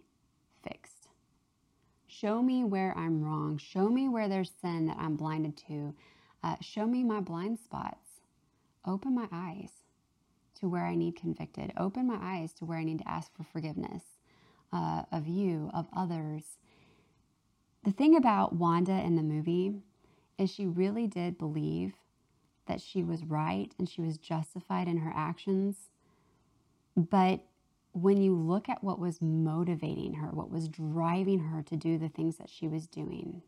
fixed. 0.63 0.96
Show 2.19 2.41
me 2.41 2.63
where 2.63 2.97
I'm 2.97 3.23
wrong. 3.23 3.57
Show 3.59 3.89
me 3.89 4.09
where 4.09 4.27
there's 4.27 4.51
sin 4.61 4.87
that 4.87 4.97
I'm 4.97 5.15
blinded 5.15 5.55
to. 5.67 5.93
Uh, 6.43 6.55
show 6.61 6.87
me 6.87 7.03
my 7.03 7.19
blind 7.19 7.59
spots. 7.59 8.21
Open 8.85 9.13
my 9.13 9.27
eyes 9.31 9.69
to 10.59 10.67
where 10.67 10.85
I 10.85 10.95
need 10.95 11.15
convicted. 11.15 11.73
Open 11.77 12.07
my 12.07 12.17
eyes 12.19 12.53
to 12.53 12.65
where 12.65 12.79
I 12.79 12.83
need 12.83 12.99
to 12.99 13.07
ask 13.07 13.31
for 13.35 13.43
forgiveness 13.43 14.03
uh, 14.73 15.03
of 15.11 15.27
you, 15.27 15.69
of 15.75 15.87
others. 15.95 16.57
The 17.83 17.91
thing 17.91 18.15
about 18.15 18.55
Wanda 18.55 18.93
in 18.93 19.15
the 19.15 19.21
movie 19.21 19.75
is 20.39 20.49
she 20.49 20.65
really 20.65 21.05
did 21.05 21.37
believe 21.37 21.93
that 22.67 22.81
she 22.81 23.03
was 23.03 23.25
right 23.25 23.71
and 23.77 23.87
she 23.87 24.01
was 24.01 24.17
justified 24.17 24.87
in 24.87 24.97
her 24.97 25.13
actions. 25.15 25.89
But 26.95 27.41
when 28.01 28.21
you 28.21 28.35
look 28.35 28.69
at 28.69 28.83
what 28.83 28.99
was 28.99 29.21
motivating 29.21 30.13
her, 30.15 30.27
what 30.27 30.51
was 30.51 30.67
driving 30.67 31.39
her 31.39 31.63
to 31.63 31.75
do 31.75 31.97
the 31.97 32.09
things 32.09 32.37
that 32.37 32.49
she 32.49 32.67
was 32.67 32.85
doing, 32.85 33.41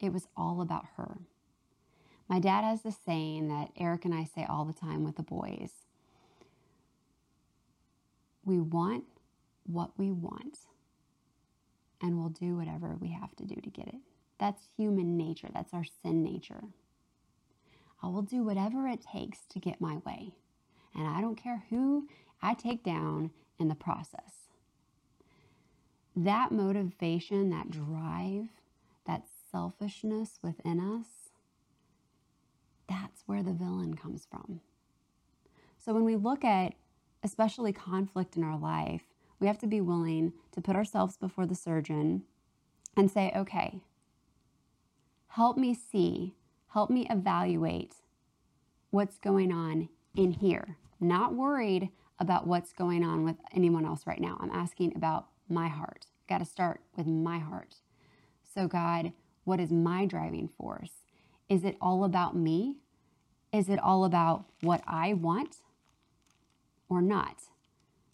it 0.00 0.12
was 0.12 0.28
all 0.36 0.60
about 0.60 0.86
her. 0.96 1.18
My 2.28 2.38
dad 2.38 2.62
has 2.62 2.82
this 2.82 2.96
saying 3.04 3.48
that 3.48 3.70
Eric 3.76 4.04
and 4.04 4.14
I 4.14 4.24
say 4.24 4.46
all 4.48 4.64
the 4.64 4.72
time 4.72 5.04
with 5.04 5.16
the 5.16 5.22
boys 5.22 5.72
we 8.44 8.58
want 8.58 9.04
what 9.64 9.96
we 9.96 10.10
want, 10.10 10.58
and 12.00 12.18
we'll 12.18 12.28
do 12.28 12.56
whatever 12.56 12.96
we 13.00 13.08
have 13.08 13.34
to 13.36 13.44
do 13.44 13.54
to 13.54 13.70
get 13.70 13.86
it. 13.86 14.00
That's 14.38 14.62
human 14.76 15.16
nature, 15.16 15.48
that's 15.52 15.72
our 15.72 15.84
sin 16.02 16.22
nature. 16.24 16.64
I 18.02 18.08
will 18.08 18.22
do 18.22 18.42
whatever 18.42 18.88
it 18.88 19.00
takes 19.00 19.40
to 19.50 19.60
get 19.60 19.80
my 19.80 19.98
way, 20.04 20.32
and 20.94 21.06
I 21.06 21.20
don't 21.20 21.36
care 21.36 21.62
who 21.70 22.08
I 22.42 22.54
take 22.54 22.82
down 22.82 23.30
in 23.58 23.68
the 23.68 23.74
process. 23.74 24.48
That 26.16 26.52
motivation, 26.52 27.50
that 27.50 27.70
drive, 27.70 28.48
that 29.06 29.22
selfishness 29.50 30.38
within 30.42 30.80
us, 30.80 31.06
that's 32.88 33.22
where 33.26 33.42
the 33.42 33.52
villain 33.52 33.94
comes 33.94 34.26
from. 34.30 34.60
So 35.78 35.94
when 35.94 36.04
we 36.04 36.16
look 36.16 36.44
at 36.44 36.74
especially 37.22 37.72
conflict 37.72 38.36
in 38.36 38.42
our 38.44 38.58
life, 38.58 39.02
we 39.38 39.46
have 39.46 39.58
to 39.58 39.66
be 39.66 39.80
willing 39.80 40.32
to 40.52 40.60
put 40.60 40.76
ourselves 40.76 41.16
before 41.16 41.46
the 41.46 41.54
surgeon 41.54 42.22
and 42.96 43.10
say, 43.10 43.32
okay, 43.34 43.80
help 45.28 45.56
me 45.56 45.74
see, 45.74 46.34
help 46.68 46.90
me 46.90 47.06
evaluate 47.08 47.96
what's 48.90 49.18
going 49.18 49.52
on 49.52 49.88
in 50.14 50.32
here. 50.32 50.76
Not 51.00 51.34
worried 51.34 51.90
about 52.22 52.46
what's 52.46 52.72
going 52.72 53.04
on 53.04 53.24
with 53.24 53.36
anyone 53.52 53.84
else 53.84 54.06
right 54.06 54.20
now. 54.20 54.38
I'm 54.40 54.52
asking 54.52 54.92
about 54.94 55.26
my 55.48 55.66
heart. 55.66 56.06
Got 56.28 56.38
to 56.38 56.44
start 56.44 56.80
with 56.96 57.06
my 57.08 57.40
heart. 57.40 57.74
So, 58.54 58.68
God, 58.68 59.12
what 59.42 59.58
is 59.58 59.72
my 59.72 60.06
driving 60.06 60.48
force? 60.48 61.02
Is 61.48 61.64
it 61.64 61.76
all 61.80 62.04
about 62.04 62.36
me? 62.36 62.76
Is 63.52 63.68
it 63.68 63.80
all 63.80 64.04
about 64.04 64.44
what 64.60 64.82
I 64.86 65.14
want 65.14 65.56
or 66.88 67.02
not? 67.02 67.42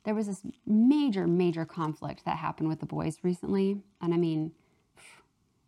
There 0.05 0.15
was 0.15 0.27
this 0.27 0.43
major, 0.67 1.27
major 1.27 1.67
conflict 1.67 2.25
that 2.25 2.39
happened 2.39 2.71
with 2.71 2.81
the 2.81 2.87
boys 2.87 3.19
recently. 3.23 3.83
And 4.01 4.15
I 4.15 4.17
mean, 4.17 4.53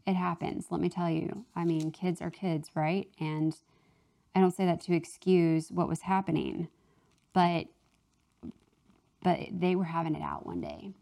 it 0.07 0.15
happens. 0.15 0.69
Let 0.71 0.81
me 0.81 0.89
tell 0.89 1.11
you. 1.11 1.45
I 1.55 1.67
mean, 1.67 1.91
kids 1.91 2.23
are 2.23 2.31
kids, 2.31 2.71
right? 2.75 3.07
And 3.21 3.55
I 4.35 4.41
don't 4.41 4.57
say 4.57 4.65
that 4.65 4.81
to 4.83 4.95
excuse 4.95 5.71
what 5.71 5.89
was 5.89 6.01
happening, 6.01 6.69
but 7.35 7.67
but 9.23 9.39
they 9.53 9.77
were 9.77 9.85
having 9.85 10.15
it 10.15 10.23
out 10.23 10.47
one 10.47 10.61
day. 10.61 10.93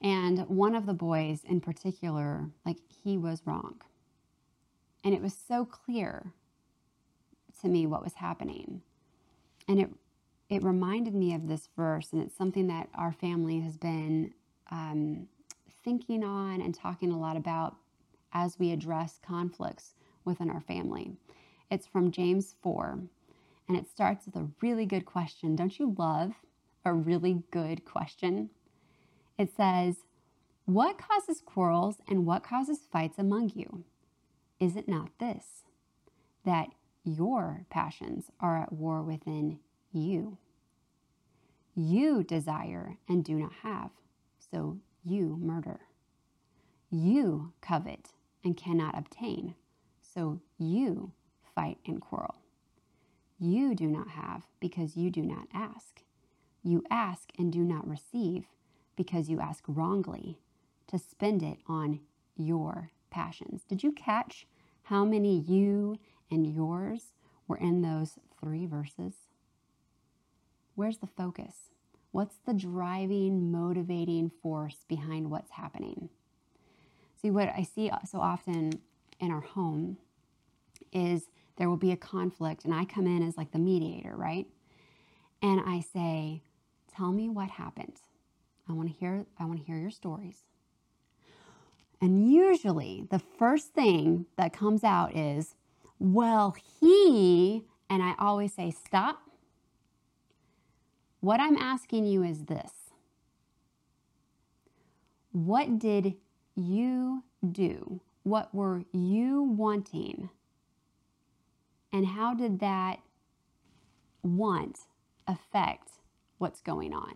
And 0.00 0.40
one 0.48 0.74
of 0.74 0.86
the 0.86 0.94
boys 0.94 1.40
in 1.44 1.60
particular, 1.60 2.50
like 2.66 2.78
he 2.88 3.16
was 3.16 3.42
wrong. 3.46 3.80
And 5.02 5.14
it 5.14 5.22
was 5.22 5.34
so 5.34 5.64
clear 5.64 6.32
to 7.60 7.68
me 7.68 7.86
what 7.86 8.02
was 8.02 8.14
happening. 8.14 8.82
And 9.68 9.80
it 9.80 9.90
it 10.50 10.62
reminded 10.62 11.14
me 11.14 11.34
of 11.34 11.48
this 11.48 11.70
verse, 11.74 12.12
and 12.12 12.22
it's 12.22 12.36
something 12.36 12.66
that 12.66 12.88
our 12.94 13.12
family 13.12 13.60
has 13.60 13.78
been 13.78 14.34
um, 14.70 15.26
thinking 15.82 16.22
on 16.22 16.60
and 16.60 16.74
talking 16.74 17.10
a 17.10 17.18
lot 17.18 17.36
about 17.36 17.76
as 18.32 18.58
we 18.58 18.70
address 18.70 19.18
conflicts 19.26 19.94
within 20.24 20.50
our 20.50 20.60
family. 20.60 21.12
It's 21.70 21.86
from 21.86 22.10
James 22.10 22.56
4, 22.62 22.98
and 23.68 23.76
it 23.76 23.88
starts 23.88 24.26
with 24.26 24.36
a 24.36 24.48
really 24.60 24.84
good 24.84 25.06
question. 25.06 25.56
Don't 25.56 25.78
you 25.78 25.94
love 25.98 26.34
a 26.84 26.92
really 26.92 27.42
good 27.50 27.84
question? 27.84 28.50
It 29.38 29.50
says, 29.56 29.96
What 30.66 30.98
causes 30.98 31.40
quarrels 31.44 31.96
and 32.08 32.26
what 32.26 32.44
causes 32.44 32.86
fights 32.90 33.18
among 33.18 33.52
you? 33.54 33.84
Is 34.60 34.76
it 34.76 34.88
not 34.88 35.18
this, 35.18 35.64
that 36.44 36.68
your 37.02 37.66
passions 37.70 38.30
are 38.40 38.62
at 38.62 38.72
war 38.72 39.02
within 39.02 39.58
you? 39.92 40.38
You 41.74 42.22
desire 42.22 42.98
and 43.08 43.24
do 43.24 43.34
not 43.34 43.52
have, 43.62 43.90
so 44.38 44.78
you 45.04 45.36
murder. 45.40 45.80
You 46.90 47.52
covet 47.60 48.10
and 48.44 48.56
cannot 48.56 48.96
obtain, 48.96 49.56
so 50.00 50.40
you 50.58 51.12
fight 51.54 51.78
and 51.86 52.00
quarrel. 52.00 52.36
You 53.38 53.74
do 53.74 53.88
not 53.88 54.10
have 54.10 54.46
because 54.60 54.96
you 54.96 55.10
do 55.10 55.22
not 55.22 55.48
ask. 55.52 56.02
You 56.64 56.82
ask 56.90 57.30
and 57.38 57.52
do 57.52 57.60
not 57.60 57.86
receive 57.86 58.46
because 58.96 59.28
you 59.28 59.38
ask 59.38 59.62
wrongly 59.68 60.38
to 60.86 60.98
spend 60.98 61.42
it 61.42 61.58
on 61.68 62.00
your 62.36 62.90
passions. 63.10 63.62
Did 63.68 63.82
you 63.82 63.92
catch 63.92 64.46
how 64.84 65.04
many 65.04 65.38
you 65.38 65.98
and 66.30 66.46
yours 66.46 67.12
were 67.46 67.58
in 67.58 67.82
those 67.82 68.18
three 68.40 68.66
verses? 68.66 69.12
Where's 70.74 70.98
the 70.98 71.06
focus? 71.06 71.70
What's 72.10 72.38
the 72.46 72.54
driving, 72.54 73.52
motivating 73.52 74.30
force 74.42 74.84
behind 74.88 75.30
what's 75.30 75.52
happening? 75.52 76.08
See, 77.20 77.30
what 77.30 77.48
I 77.48 77.62
see 77.62 77.90
so 78.08 78.20
often 78.20 78.80
in 79.20 79.30
our 79.30 79.40
home 79.40 79.98
is 80.92 81.28
there 81.56 81.68
will 81.68 81.76
be 81.76 81.92
a 81.92 81.96
conflict, 81.96 82.64
and 82.64 82.74
I 82.74 82.84
come 82.84 83.06
in 83.06 83.22
as 83.22 83.36
like 83.36 83.52
the 83.52 83.58
mediator, 83.58 84.14
right? 84.16 84.46
And 85.42 85.60
I 85.60 85.80
say, 85.80 86.42
Tell 86.96 87.12
me 87.12 87.28
what 87.28 87.50
happened. 87.50 87.96
I 88.68 88.72
want 88.72 88.88
to 88.88 88.94
hear 88.94 89.26
I 89.38 89.44
want 89.44 89.58
to 89.58 89.64
hear 89.64 89.78
your 89.78 89.90
stories. 89.90 90.44
And 92.00 92.30
usually 92.32 93.06
the 93.10 93.18
first 93.18 93.72
thing 93.74 94.26
that 94.36 94.52
comes 94.52 94.84
out 94.84 95.16
is, 95.16 95.54
well, 95.98 96.54
he, 96.80 97.64
and 97.88 98.02
I 98.02 98.14
always 98.18 98.52
say, 98.52 98.70
stop. 98.70 99.20
What 101.20 101.40
I'm 101.40 101.56
asking 101.56 102.04
you 102.06 102.22
is 102.22 102.44
this 102.44 102.72
What 105.32 105.78
did 105.78 106.14
you 106.54 107.24
do? 107.50 108.00
What 108.22 108.54
were 108.54 108.84
you 108.92 109.42
wanting? 109.42 110.30
And 111.92 112.06
how 112.06 112.34
did 112.34 112.60
that 112.60 113.00
want 114.22 114.80
affect 115.26 115.90
what's 116.38 116.60
going 116.60 116.92
on? 116.92 117.14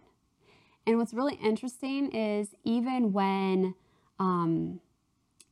And 0.86 0.98
what's 0.98 1.12
really 1.12 1.34
interesting 1.34 2.10
is 2.12 2.48
even 2.64 3.12
when, 3.12 3.74
um, 4.18 4.80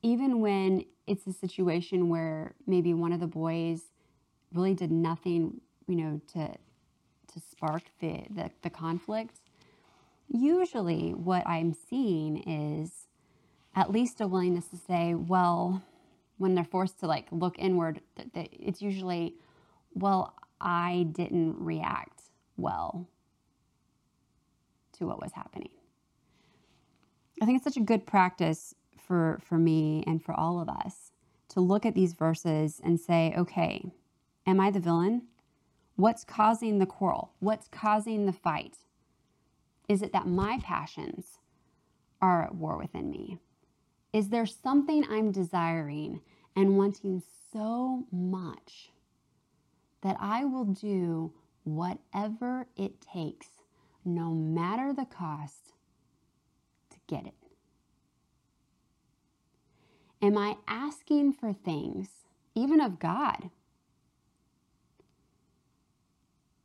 even 0.02 0.40
when 0.40 0.84
it's 1.06 1.26
a 1.26 1.32
situation 1.32 2.08
where 2.08 2.54
maybe 2.66 2.94
one 2.94 3.12
of 3.12 3.20
the 3.20 3.26
boys 3.26 3.82
really 4.52 4.74
did 4.74 4.90
nothing, 4.90 5.60
you 5.86 5.96
know, 5.96 6.20
to 6.32 6.56
to 7.36 7.40
spark 7.40 7.82
the, 8.00 8.22
the, 8.30 8.50
the 8.62 8.70
conflict, 8.70 9.40
usually 10.28 11.10
what 11.10 11.46
I'm 11.46 11.74
seeing 11.74 12.38
is 12.48 13.08
at 13.74 13.90
least 13.90 14.22
a 14.22 14.26
willingness 14.26 14.68
to 14.68 14.76
say, 14.76 15.14
well, 15.14 15.82
when 16.38 16.54
they're 16.54 16.64
forced 16.64 17.00
to 17.00 17.06
like 17.06 17.26
look 17.30 17.58
inward, 17.58 18.00
it's 18.34 18.80
usually, 18.80 19.34
well, 19.92 20.34
I 20.60 21.08
didn't 21.12 21.56
react 21.58 22.22
well 22.56 23.06
to 24.98 25.06
what 25.06 25.20
was 25.20 25.32
happening. 25.32 25.70
I 27.40 27.44
think 27.44 27.56
it's 27.56 27.64
such 27.64 27.80
a 27.80 27.84
good 27.84 28.06
practice 28.06 28.74
for, 28.98 29.40
for 29.42 29.58
me 29.58 30.02
and 30.06 30.22
for 30.22 30.32
all 30.32 30.60
of 30.60 30.68
us 30.68 31.12
to 31.48 31.60
look 31.60 31.86
at 31.86 31.94
these 31.94 32.14
verses 32.14 32.80
and 32.82 32.98
say, 32.98 33.34
okay, 33.36 33.84
am 34.46 34.60
I 34.60 34.70
the 34.70 34.80
villain? 34.80 35.22
What's 35.96 36.24
causing 36.24 36.78
the 36.78 36.86
quarrel? 36.86 37.32
What's 37.40 37.68
causing 37.68 38.26
the 38.26 38.32
fight? 38.32 38.76
Is 39.88 40.02
it 40.02 40.12
that 40.12 40.26
my 40.26 40.60
passions 40.62 41.38
are 42.20 42.44
at 42.44 42.54
war 42.54 42.76
within 42.76 43.10
me? 43.10 43.38
Is 44.12 44.30
there 44.30 44.46
something 44.46 45.04
I'm 45.08 45.30
desiring 45.30 46.20
and 46.54 46.76
wanting 46.76 47.22
so 47.52 48.06
much 48.10 48.90
that 50.02 50.16
I 50.20 50.44
will 50.44 50.64
do 50.64 51.32
whatever 51.64 52.68
it 52.76 53.00
takes, 53.00 53.48
no 54.06 54.30
matter 54.32 54.92
the 54.94 55.04
cost, 55.04 55.72
to 56.90 56.96
get 57.08 57.26
it? 57.26 57.34
Am 60.22 60.38
I 60.38 60.56
asking 60.66 61.34
for 61.34 61.52
things, 61.52 62.08
even 62.54 62.80
of 62.80 62.98
God, 62.98 63.50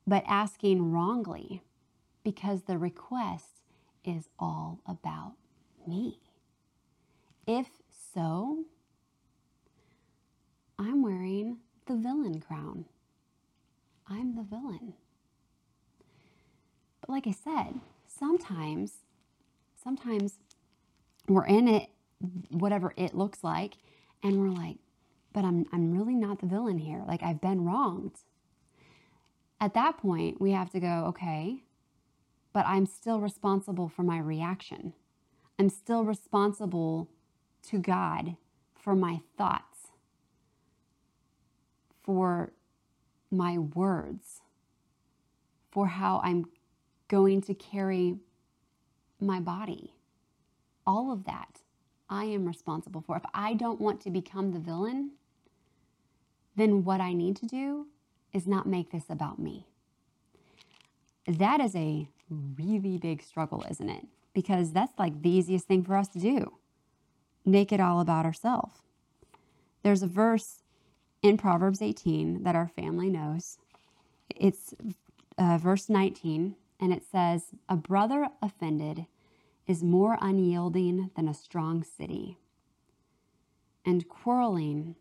but 0.08 0.24
asking 0.28 0.92
wrongly 0.92 1.62
because 2.24 2.64
the 2.64 2.78
request 2.78 3.62
is 4.06 4.30
all 4.40 4.80
about 4.86 5.34
me. 5.88 6.20
If 7.48 7.68
so, 8.14 8.66
I'm 10.80 11.02
wearing 11.02 11.58
the 11.88 11.96
villain 11.96 12.40
crown. 12.40 12.86
I'm 14.08 14.36
the 14.36 14.44
villain. 14.44 14.94
Like 17.12 17.28
I 17.28 17.32
said, 17.32 17.82
sometimes, 18.08 18.94
sometimes 19.84 20.40
we're 21.28 21.46
in 21.46 21.68
it, 21.68 21.90
whatever 22.50 22.94
it 22.96 23.14
looks 23.14 23.44
like, 23.44 23.74
And 24.24 24.40
we're 24.40 24.50
like, 24.50 24.78
but 25.34 25.44
I'm, 25.44 25.66
I'm 25.72 25.92
really 25.92 26.16
not 26.16 26.40
the 26.40 26.46
villain 26.46 26.78
here. 26.78 27.04
Like, 27.08 27.24
I've 27.24 27.42
been 27.42 27.66
wronged. 27.66 28.18
At 29.60 29.74
that 29.74 29.98
point, 29.98 30.40
we 30.40 30.52
have 30.52 30.72
to 30.72 30.80
go, 30.80 31.06
okay, 31.10 31.64
but 32.54 32.66
I'm 32.68 32.86
still 32.86 33.20
responsible 33.20 33.90
for 33.90 34.04
my 34.04 34.20
reaction. 34.20 34.94
I'm 35.58 35.70
still 35.70 36.04
responsible 36.04 37.10
to 37.70 37.80
God 37.80 38.36
for 38.76 38.96
my 38.96 39.22
thoughts, 39.38 39.90
for 42.04 42.52
my 43.30 43.58
words, 43.58 44.42
for 45.72 45.88
how 45.88 46.20
I'm 46.24 46.46
going 47.12 47.42
to 47.42 47.54
carry 47.54 48.16
my 49.20 49.42
body. 49.42 49.94
All 50.88 51.12
of 51.12 51.26
that 51.26 51.60
I 52.10 52.24
am 52.24 52.46
responsible 52.46 53.02
for. 53.02 53.18
If 53.18 53.26
I 53.34 53.54
don't 53.54 53.82
want 53.82 54.00
to 54.02 54.10
become 54.10 54.54
the 54.54 54.60
villain, 54.60 55.12
then 56.56 56.86
what 56.86 57.02
I 57.02 57.12
need 57.14 57.36
to 57.38 57.46
do 57.46 57.88
is 58.34 58.48
not 58.48 58.66
make 58.66 58.92
this 58.92 59.10
about 59.10 59.40
me. 59.40 59.68
That 61.28 61.60
is 61.60 61.76
a 61.76 62.08
really 62.58 62.98
big 62.98 63.22
struggle, 63.22 63.66
isn't 63.70 63.90
it? 63.90 64.08
Because 64.34 64.72
that's 64.72 64.98
like 64.98 65.22
the 65.22 65.30
easiest 65.30 65.68
thing 65.68 65.84
for 65.84 65.98
us 65.98 66.08
to 66.10 66.20
do 66.20 66.54
make 67.44 67.72
it 67.72 67.80
all 67.80 68.00
about 68.00 68.24
ourselves. 68.24 68.76
There's 69.82 70.04
a 70.04 70.08
verse 70.08 70.62
in 71.24 71.38
Proverbs 71.38 71.82
18 71.82 72.44
that 72.44 72.56
our 72.56 72.68
family 72.68 73.10
knows. 73.10 73.58
It's 74.30 74.76
uh, 75.40 75.58
verse 75.58 75.90
19, 75.90 76.56
and 76.82 76.92
it 76.92 77.04
says, 77.10 77.52
A 77.70 77.78
brother 77.78 78.28
offended 78.42 79.06
is 79.68 79.84
more 79.84 80.18
unyielding 80.20 81.12
than 81.16 81.28
a 81.28 81.34
strong 81.34 81.84
city, 81.84 82.40
and 83.86 84.10
quarreling 84.10 84.96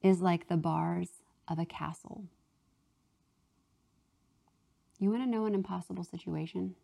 is 0.00 0.20
like 0.20 0.48
the 0.48 0.56
bars 0.56 1.08
of 1.48 1.58
a 1.58 1.66
castle. 1.66 2.24
You 4.98 5.10
want 5.10 5.24
to 5.24 5.28
know 5.28 5.44
an 5.44 5.54
impossible 5.54 6.04
situation? 6.04 6.76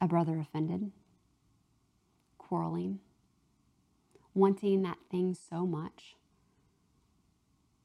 A 0.00 0.08
brother 0.08 0.38
offended, 0.38 0.90
quarreling, 2.36 2.98
wanting 4.34 4.82
that 4.82 4.98
thing 5.10 5.34
so 5.34 5.64
much 5.66 6.16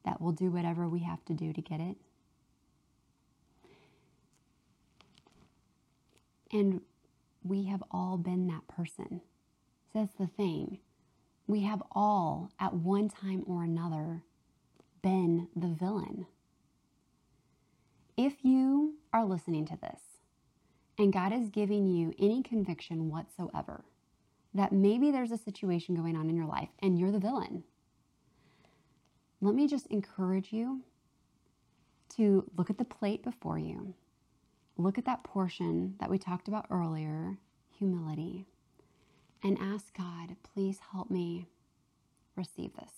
that 0.03 0.19
we'll 0.19 0.33
do 0.33 0.49
whatever 0.49 0.89
we 0.89 0.99
have 0.99 1.23
to 1.25 1.33
do 1.33 1.53
to 1.53 1.61
get 1.61 1.79
it. 1.79 1.95
And 6.51 6.81
we 7.43 7.65
have 7.65 7.83
all 7.91 8.17
been 8.17 8.47
that 8.47 8.67
person. 8.67 9.21
So 9.91 9.99
that's 9.99 10.15
the 10.15 10.27
thing. 10.27 10.79
We 11.47 11.61
have 11.61 11.81
all, 11.91 12.51
at 12.59 12.73
one 12.73 13.09
time 13.09 13.43
or 13.47 13.63
another, 13.63 14.23
been 15.01 15.47
the 15.55 15.67
villain. 15.67 16.27
If 18.17 18.43
you 18.43 18.95
are 19.13 19.25
listening 19.25 19.65
to 19.67 19.77
this 19.81 20.01
and 20.97 21.13
God 21.13 21.31
is 21.31 21.49
giving 21.49 21.87
you 21.87 22.13
any 22.19 22.43
conviction 22.43 23.09
whatsoever 23.09 23.85
that 24.53 24.71
maybe 24.71 25.11
there's 25.11 25.31
a 25.31 25.37
situation 25.37 25.95
going 25.95 26.17
on 26.17 26.29
in 26.29 26.35
your 26.35 26.45
life 26.45 26.69
and 26.79 26.99
you're 26.99 27.11
the 27.11 27.19
villain, 27.19 27.63
let 29.41 29.55
me 29.55 29.67
just 29.67 29.87
encourage 29.87 30.51
you 30.51 30.81
to 32.17 32.43
look 32.57 32.69
at 32.69 32.77
the 32.77 32.85
plate 32.85 33.23
before 33.23 33.57
you. 33.57 33.93
Look 34.79 34.97
at 34.97 35.05
that 35.05 35.23
portion 35.23 35.95
that 35.99 36.09
we 36.09 36.17
talked 36.17 36.47
about 36.47 36.65
earlier, 36.71 37.37
humility, 37.77 38.45
and 39.43 39.57
ask 39.59 39.95
God, 39.95 40.35
please 40.53 40.79
help 40.91 41.11
me 41.11 41.47
receive 42.35 42.73
this. 42.75 42.93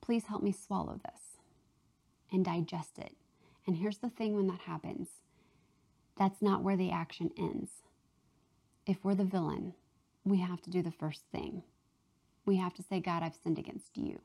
Please 0.00 0.26
help 0.26 0.42
me 0.42 0.52
swallow 0.52 1.00
this 1.04 1.38
and 2.32 2.44
digest 2.44 2.98
it 2.98 3.14
and 3.66 3.76
here's 3.76 3.98
the 3.98 4.10
thing 4.10 4.34
when 4.34 4.46
that 4.48 4.60
happens 4.60 5.08
that's 6.16 6.40
not 6.40 6.62
where 6.62 6.76
the 6.76 6.92
action 6.92 7.30
ends. 7.36 7.70
If 8.86 9.04
we're 9.04 9.16
the 9.16 9.24
villain, 9.24 9.74
we 10.24 10.38
have 10.38 10.62
to 10.62 10.70
do 10.70 10.80
the 10.80 10.92
first 10.92 11.22
thing. 11.32 11.64
We 12.46 12.56
have 12.58 12.72
to 12.74 12.84
say, 12.84 13.00
God, 13.00 13.24
I've 13.24 13.34
sinned 13.34 13.58
against 13.58 13.96
you. 13.96 14.20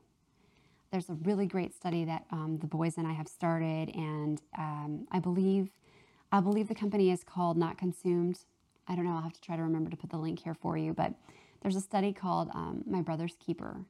There's 0.92 1.08
a 1.08 1.14
really 1.14 1.46
great 1.46 1.74
study 1.74 2.04
that 2.04 2.26
um, 2.30 2.58
the 2.60 2.68
boys 2.68 2.96
and 2.96 3.08
I 3.08 3.12
have 3.12 3.26
started, 3.26 3.90
and 3.94 4.40
um, 4.56 5.08
I 5.10 5.18
believe, 5.18 5.70
I 6.32 6.40
believe 6.40 6.68
the 6.68 6.74
company 6.74 7.10
is 7.10 7.24
called 7.24 7.56
Not 7.56 7.76
Consumed. 7.76 8.40
I 8.86 8.94
don't 8.94 9.04
know. 9.04 9.12
I'll 9.12 9.22
have 9.22 9.32
to 9.32 9.40
try 9.40 9.56
to 9.56 9.62
remember 9.62 9.90
to 9.90 9.96
put 9.96 10.10
the 10.10 10.16
link 10.16 10.40
here 10.40 10.54
for 10.54 10.76
you. 10.76 10.92
But 10.92 11.14
there's 11.60 11.76
a 11.76 11.80
study 11.80 12.12
called 12.12 12.50
um, 12.54 12.84
My 12.86 13.02
Brother's 13.02 13.36
Keeper, 13.44 13.84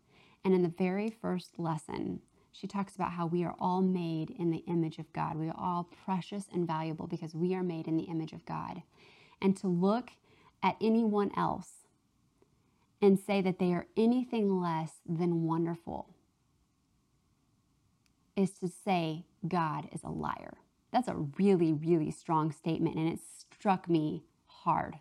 and 0.44 0.54
in 0.54 0.62
the 0.62 0.72
very 0.76 1.10
first 1.10 1.58
lesson, 1.58 2.20
she 2.52 2.66
talks 2.66 2.94
about 2.96 3.12
how 3.12 3.26
we 3.26 3.44
are 3.44 3.54
all 3.60 3.82
made 3.82 4.30
in 4.30 4.50
the 4.50 4.64
image 4.66 4.98
of 4.98 5.12
God. 5.12 5.36
We 5.36 5.48
are 5.48 5.56
all 5.56 5.88
precious 6.04 6.46
and 6.52 6.66
valuable 6.66 7.06
because 7.06 7.34
we 7.34 7.54
are 7.54 7.62
made 7.62 7.86
in 7.86 7.96
the 7.96 8.04
image 8.04 8.32
of 8.32 8.44
God. 8.44 8.82
And 9.40 9.56
to 9.58 9.68
look 9.68 10.10
at 10.62 10.76
anyone 10.80 11.30
else 11.36 11.70
and 13.00 13.18
say 13.18 13.40
that 13.40 13.58
they 13.58 13.72
are 13.72 13.86
anything 13.96 14.60
less 14.60 14.94
than 15.06 15.44
wonderful 15.44 16.14
is 18.36 18.50
to 18.58 18.68
say 18.68 19.26
God 19.46 19.88
is 19.92 20.02
a 20.02 20.10
liar. 20.10 20.58
That's 20.92 21.08
a 21.08 21.14
really, 21.38 21.72
really 21.72 22.10
strong 22.10 22.52
statement, 22.52 22.96
and 22.96 23.08
it 23.08 23.20
struck 23.20 23.88
me 23.88 24.24
hard 24.46 24.98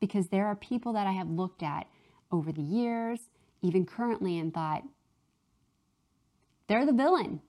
because 0.00 0.28
there 0.28 0.46
are 0.46 0.56
people 0.56 0.92
that 0.94 1.06
I 1.06 1.12
have 1.12 1.28
looked 1.28 1.62
at 1.62 1.86
over 2.30 2.52
the 2.52 2.62
years, 2.62 3.30
even 3.62 3.84
currently, 3.84 4.38
and 4.38 4.52
thought, 4.52 4.84
they're 6.68 6.86
the 6.86 6.92
villain. 6.92 7.40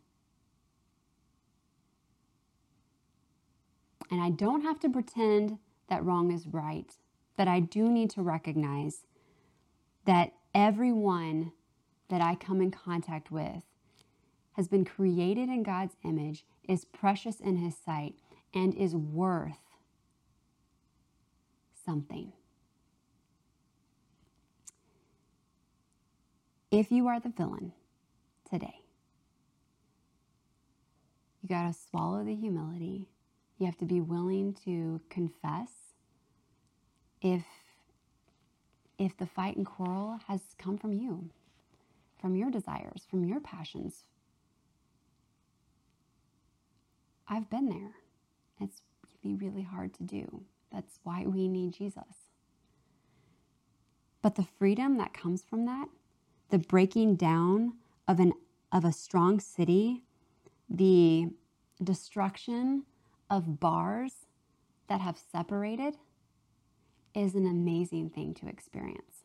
And 4.12 4.22
I 4.22 4.32
don't 4.32 4.62
have 4.62 4.80
to 4.80 4.90
pretend 4.90 5.60
that 5.90 6.04
wrong 6.04 6.32
is 6.32 6.48
right, 6.48 6.92
but 7.38 7.48
I 7.48 7.60
do 7.60 7.90
need 7.90 8.10
to 8.12 8.22
recognize 8.22 9.06
that 10.06 10.34
everyone 10.56 11.52
that 12.10 12.22
I 12.22 12.36
come 12.36 12.62
in 12.62 12.72
contact 12.72 13.30
with 13.30 13.64
has 14.60 14.68
been 14.68 14.84
created 14.84 15.48
in 15.48 15.64
God's 15.64 15.96
image, 16.04 16.44
is 16.68 16.84
precious 16.84 17.40
in 17.40 17.56
His 17.56 17.78
sight, 17.78 18.16
and 18.54 18.76
is 18.76 18.94
worth 18.94 19.62
something. 21.86 22.34
If 26.72 26.92
you 26.92 27.08
are 27.08 27.22
the 27.22 27.30
villain 27.30 27.72
today, 28.50 28.82
you 31.42 31.48
got 31.48 31.68
to 31.68 31.74
swallow 31.74 32.26
the 32.26 32.36
humility. 32.36 33.08
You 33.60 33.66
have 33.66 33.78
to 33.78 33.86
be 33.86 34.02
willing 34.02 34.56
to 34.66 35.00
confess 35.10 35.72
if 37.22 37.46
if 38.98 39.16
the 39.16 39.26
fight 39.26 39.56
and 39.56 39.66
quarrel 39.66 40.20
has 40.28 40.42
come 40.58 40.78
from 40.78 40.92
you, 40.92 41.30
from 42.20 42.36
your 42.36 42.52
desires, 42.52 43.08
from 43.10 43.24
your 43.24 43.40
passions. 43.40 44.04
I've 47.30 47.50
been 47.50 47.70
there. 47.70 47.96
It's 48.60 48.82
really, 49.24 49.36
really 49.38 49.62
hard 49.62 49.94
to 49.96 50.04
do. 50.04 50.44
That's 50.72 51.00
why 51.04 51.26
we 51.26 51.48
need 51.48 51.74
Jesus. 51.74 52.30
But 54.22 54.36
the 54.36 54.48
freedom 54.58 54.98
that 54.98 55.14
comes 55.14 55.44
from 55.44 55.66
that, 55.66 55.88
the 56.50 56.58
breaking 56.60 57.16
down 57.16 57.74
of 58.08 58.20
an 58.20 58.34
of 58.72 58.86
a 58.86 58.92
strong 58.92 59.40
city 59.40 60.04
the 60.70 61.28
destruction 61.84 62.84
of 63.30 63.60
bars 63.60 64.14
that 64.88 65.02
have 65.02 65.18
separated 65.32 65.96
is 67.16 67.36
an 67.36 67.48
amazing 67.48 68.10
thing 68.10 68.34
to 68.36 68.48
experience. 68.48 69.24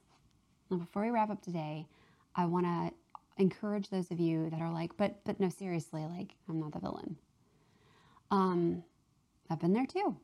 Now, 0.71 0.79
before 0.79 1.03
we 1.03 1.11
wrap 1.11 1.31
up 1.31 1.43
today, 1.43 1.87
I 2.35 2.47
want 2.47 2.65
to 2.65 2.93
encourage 3.37 3.91
those 3.91 4.11
of 4.11 4.21
you 4.21 4.49
that 4.51 4.61
are 4.61 4.73
like, 4.73 4.97
but 4.97 5.23
but 5.25 5.39
no, 5.39 5.49
seriously, 5.49 6.03
like 6.07 6.35
I'm 6.49 6.61
not 6.61 6.73
the 6.73 6.81
villain. 6.81 7.17
Um, 8.31 8.85
I've 9.51 9.61
been 9.61 9.73
there 9.73 9.87
too, 9.87 10.17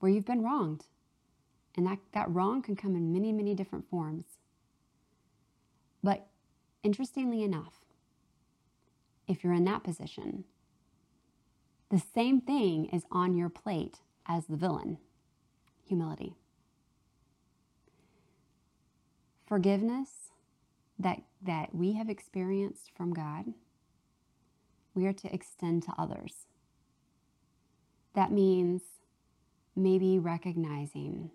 where 0.00 0.10
you've 0.10 0.24
been 0.26 0.42
wronged, 0.42 0.86
and 1.76 1.86
that 1.86 1.98
that 2.12 2.30
wrong 2.30 2.62
can 2.62 2.76
come 2.76 2.96
in 2.96 3.12
many 3.12 3.32
many 3.32 3.54
different 3.54 3.88
forms. 3.88 4.24
But 6.02 6.26
interestingly 6.82 7.42
enough, 7.42 7.82
if 9.28 9.42
you're 9.42 9.52
in 9.54 9.64
that 9.64 9.84
position. 9.84 10.44
The 11.90 12.02
same 12.14 12.40
thing 12.40 12.86
is 12.86 13.04
on 13.10 13.36
your 13.36 13.48
plate 13.48 14.00
as 14.26 14.46
the 14.46 14.56
villain 14.56 14.98
humility. 15.84 16.34
Forgiveness 19.46 20.30
that, 20.98 21.22
that 21.42 21.74
we 21.74 21.92
have 21.94 22.08
experienced 22.08 22.90
from 22.96 23.12
God, 23.12 23.52
we 24.94 25.06
are 25.06 25.12
to 25.12 25.34
extend 25.34 25.82
to 25.84 25.92
others. 25.98 26.46
That 28.14 28.32
means 28.32 28.82
maybe 29.74 30.18
recognizing 30.18 31.30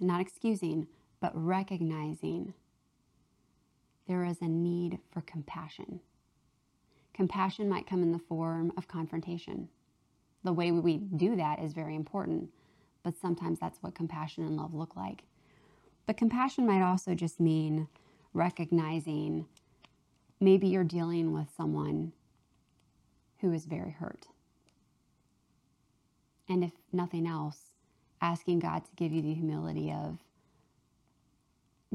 not 0.00 0.20
excusing, 0.20 0.86
but 1.20 1.32
recognizing 1.34 2.54
there 4.08 4.24
is 4.24 4.40
a 4.40 4.48
need 4.48 4.98
for 5.10 5.20
compassion. 5.20 6.00
Compassion 7.14 7.68
might 7.68 7.86
come 7.86 8.02
in 8.02 8.12
the 8.12 8.18
form 8.18 8.72
of 8.76 8.88
confrontation. 8.88 9.68
The 10.44 10.52
way 10.52 10.72
we 10.72 10.96
do 10.96 11.36
that 11.36 11.60
is 11.60 11.72
very 11.72 11.94
important, 11.94 12.50
but 13.02 13.16
sometimes 13.16 13.60
that's 13.60 13.78
what 13.80 13.94
compassion 13.94 14.44
and 14.44 14.56
love 14.56 14.74
look 14.74 14.96
like. 14.96 15.22
But 16.06 16.16
compassion 16.16 16.66
might 16.66 16.82
also 16.82 17.14
just 17.14 17.38
mean 17.38 17.86
recognizing 18.34 19.46
maybe 20.40 20.66
you're 20.66 20.82
dealing 20.82 21.32
with 21.32 21.46
someone 21.56 22.12
who 23.38 23.52
is 23.52 23.66
very 23.66 23.92
hurt. 23.92 24.26
And 26.52 26.62
if 26.62 26.72
nothing 26.92 27.26
else, 27.26 27.70
asking 28.20 28.58
God 28.58 28.84
to 28.84 28.90
give 28.94 29.10
you 29.10 29.22
the 29.22 29.32
humility 29.32 29.90
of, 29.90 30.18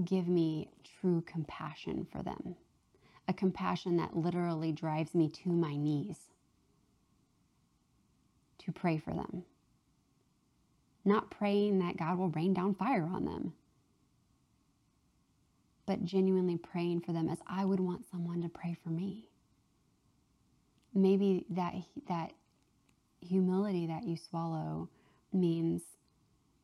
give 0.04 0.28
me 0.28 0.72
true 1.00 1.22
compassion 1.22 2.08
for 2.12 2.24
them, 2.24 2.56
a 3.28 3.34
compassion 3.34 3.98
that 3.98 4.18
literally 4.18 4.72
drives 4.72 5.14
me 5.14 5.30
to 5.30 5.50
my 5.50 5.76
knees 5.76 6.18
to 8.58 8.72
pray 8.72 8.98
for 8.98 9.14
them. 9.14 9.44
Not 11.06 11.30
praying 11.30 11.78
that 11.78 11.98
God 11.98 12.18
will 12.18 12.30
rain 12.30 12.56
down 12.56 12.74
fire 12.74 13.08
on 13.14 13.26
them, 13.26 13.54
but 15.86 16.04
genuinely 16.04 16.58
praying 16.58 17.02
for 17.02 17.14
them 17.14 17.30
as 17.30 17.38
I 17.48 17.64
would 17.64 17.80
want 17.80 18.10
someone 18.10 18.42
to 18.42 18.50
pray 18.50 18.76
for 18.84 18.90
me. 18.90 19.30
Maybe 20.96 21.46
that, 21.52 21.76
that 22.08 22.34
humility 23.22 23.88
that 23.88 24.04
you 24.06 24.18
swallow 24.18 24.90
means 25.34 25.82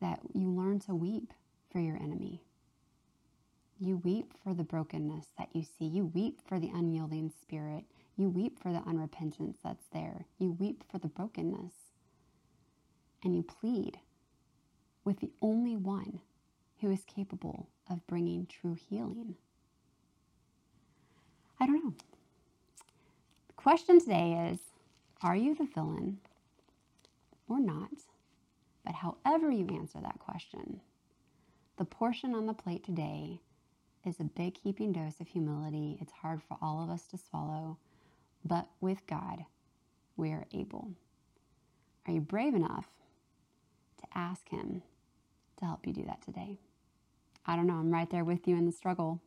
that 0.00 0.20
you 0.34 0.50
learn 0.50 0.80
to 0.80 0.94
weep 0.94 1.32
for 1.70 1.80
your 1.80 1.96
enemy. 1.96 2.42
You 3.80 3.98
weep 3.98 4.32
for 4.42 4.54
the 4.54 4.64
brokenness 4.64 5.26
that 5.38 5.48
you 5.52 5.64
see. 5.64 5.86
You 5.86 6.06
weep 6.06 6.40
for 6.46 6.58
the 6.60 6.70
unyielding 6.72 7.32
spirit. 7.42 7.84
You 8.16 8.28
weep 8.28 8.58
for 8.58 8.72
the 8.72 8.80
unrepentance 8.80 9.56
that's 9.62 9.86
there. 9.92 10.26
You 10.38 10.52
weep 10.52 10.84
for 10.90 10.98
the 10.98 11.08
brokenness. 11.08 11.72
And 13.22 13.34
you 13.34 13.42
plead 13.42 13.98
with 15.04 15.20
the 15.20 15.32
only 15.42 15.76
one 15.76 16.20
who 16.80 16.90
is 16.90 17.04
capable 17.04 17.68
of 17.90 18.06
bringing 18.06 18.46
true 18.46 18.76
healing. 18.88 19.36
I 21.60 21.66
don't 21.66 21.84
know. 21.84 21.94
The 23.48 23.54
question 23.54 24.00
today 24.00 24.50
is 24.52 24.58
Are 25.22 25.36
you 25.36 25.54
the 25.54 25.68
villain 25.74 26.18
or 27.48 27.60
not? 27.60 27.90
But 28.84 28.94
however 28.94 29.50
you 29.50 29.66
answer 29.68 29.98
that 30.02 30.18
question, 30.18 30.80
the 31.76 31.84
portion 31.84 32.34
on 32.34 32.46
the 32.46 32.54
plate 32.54 32.84
today 32.84 33.40
is 34.04 34.20
a 34.20 34.24
big 34.24 34.58
heaping 34.58 34.92
dose 34.92 35.20
of 35.20 35.28
humility. 35.28 35.98
It's 36.00 36.12
hard 36.12 36.42
for 36.42 36.56
all 36.60 36.82
of 36.82 36.90
us 36.90 37.06
to 37.08 37.18
swallow, 37.18 37.78
but 38.44 38.68
with 38.80 39.06
God, 39.06 39.44
we 40.16 40.30
are 40.30 40.46
able. 40.52 40.90
Are 42.06 42.12
you 42.12 42.20
brave 42.20 42.54
enough 42.54 42.86
to 43.98 44.06
ask 44.14 44.48
Him 44.50 44.82
to 45.58 45.64
help 45.64 45.86
you 45.86 45.92
do 45.92 46.04
that 46.04 46.22
today? 46.22 46.58
I 47.46 47.56
don't 47.56 47.66
know, 47.66 47.74
I'm 47.74 47.90
right 47.90 48.08
there 48.10 48.24
with 48.24 48.46
you 48.46 48.56
in 48.56 48.66
the 48.66 48.72
struggle. 48.72 49.20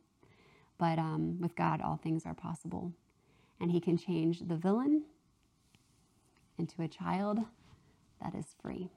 But 0.78 0.98
um, 0.98 1.40
with 1.40 1.56
God, 1.56 1.80
all 1.80 1.96
things 1.96 2.24
are 2.24 2.34
possible. 2.34 2.92
And 3.60 3.72
He 3.72 3.80
can 3.80 3.98
change 3.98 4.40
the 4.40 4.56
villain 4.56 5.02
into 6.56 6.82
a 6.82 6.88
child 6.88 7.40
that 8.22 8.34
is 8.34 8.54
free. 8.60 8.90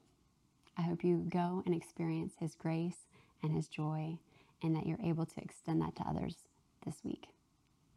I 0.78 0.84
hope 0.84 1.04
you 1.04 1.26
go 1.30 1.64
and 1.66 1.76
experience 1.76 2.34
His 2.40 2.56
grace 2.56 3.08
and 3.44 3.52
His 3.52 3.68
joy 3.68 4.18
and 4.64 4.76
that 4.76 4.86
you're 4.86 5.02
able 5.04 5.26
to 5.26 5.42
extend 5.42 5.82
that 5.82 5.96
to 5.98 6.04
others 6.08 6.36
this 6.86 6.96
week. 7.04 7.28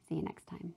See 0.09 0.17
you 0.17 0.23
next 0.23 0.47
time. 0.47 0.75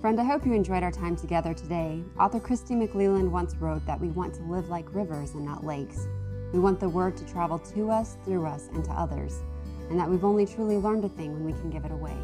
Friend, 0.00 0.20
I 0.20 0.24
hope 0.24 0.44
you 0.44 0.52
enjoyed 0.52 0.82
our 0.82 0.90
time 0.90 1.14
together 1.14 1.54
today. 1.54 2.02
Author 2.18 2.40
Christy 2.40 2.74
McLeland 2.74 3.30
once 3.30 3.54
wrote 3.54 3.86
that 3.86 4.00
we 4.00 4.08
want 4.08 4.34
to 4.34 4.42
live 4.42 4.68
like 4.68 4.92
rivers 4.92 5.34
and 5.34 5.44
not 5.44 5.64
lakes. 5.64 6.08
We 6.52 6.58
want 6.58 6.80
the 6.80 6.88
word 6.88 7.16
to 7.18 7.24
travel 7.24 7.60
to 7.60 7.90
us, 7.90 8.16
through 8.24 8.44
us, 8.44 8.68
and 8.74 8.84
to 8.84 8.90
others, 8.90 9.42
and 9.90 10.00
that 10.00 10.10
we've 10.10 10.24
only 10.24 10.44
truly 10.44 10.76
learned 10.76 11.04
a 11.04 11.08
thing 11.08 11.32
when 11.32 11.44
we 11.44 11.52
can 11.52 11.70
give 11.70 11.84
it 11.84 11.92
away. 11.92 12.16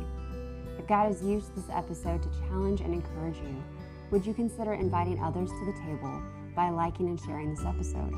God 0.88 1.08
has 1.08 1.22
used 1.22 1.54
this 1.54 1.68
episode 1.70 2.22
to 2.22 2.30
challenge 2.48 2.80
and 2.80 2.94
encourage 2.94 3.36
you, 3.36 3.62
would 4.10 4.24
you 4.24 4.32
consider 4.32 4.72
inviting 4.72 5.22
others 5.22 5.50
to 5.50 5.66
the 5.66 5.78
table 5.84 6.22
by 6.56 6.70
liking 6.70 7.08
and 7.08 7.20
sharing 7.20 7.54
this 7.54 7.64
episode. 7.66 8.14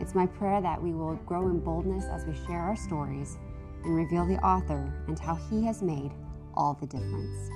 It's 0.00 0.14
my 0.14 0.26
prayer 0.26 0.60
that 0.60 0.82
we 0.82 0.92
will 0.92 1.14
grow 1.24 1.48
in 1.48 1.60
boldness 1.60 2.04
as 2.06 2.26
we 2.26 2.34
share 2.46 2.58
our 2.58 2.74
stories 2.74 3.38
and 3.84 3.94
reveal 3.94 4.26
the 4.26 4.44
author 4.44 4.92
and 5.06 5.16
how 5.18 5.36
he 5.48 5.64
has 5.66 5.82
made 5.82 6.10
all 6.54 6.76
the 6.80 6.86
difference. 6.86 7.48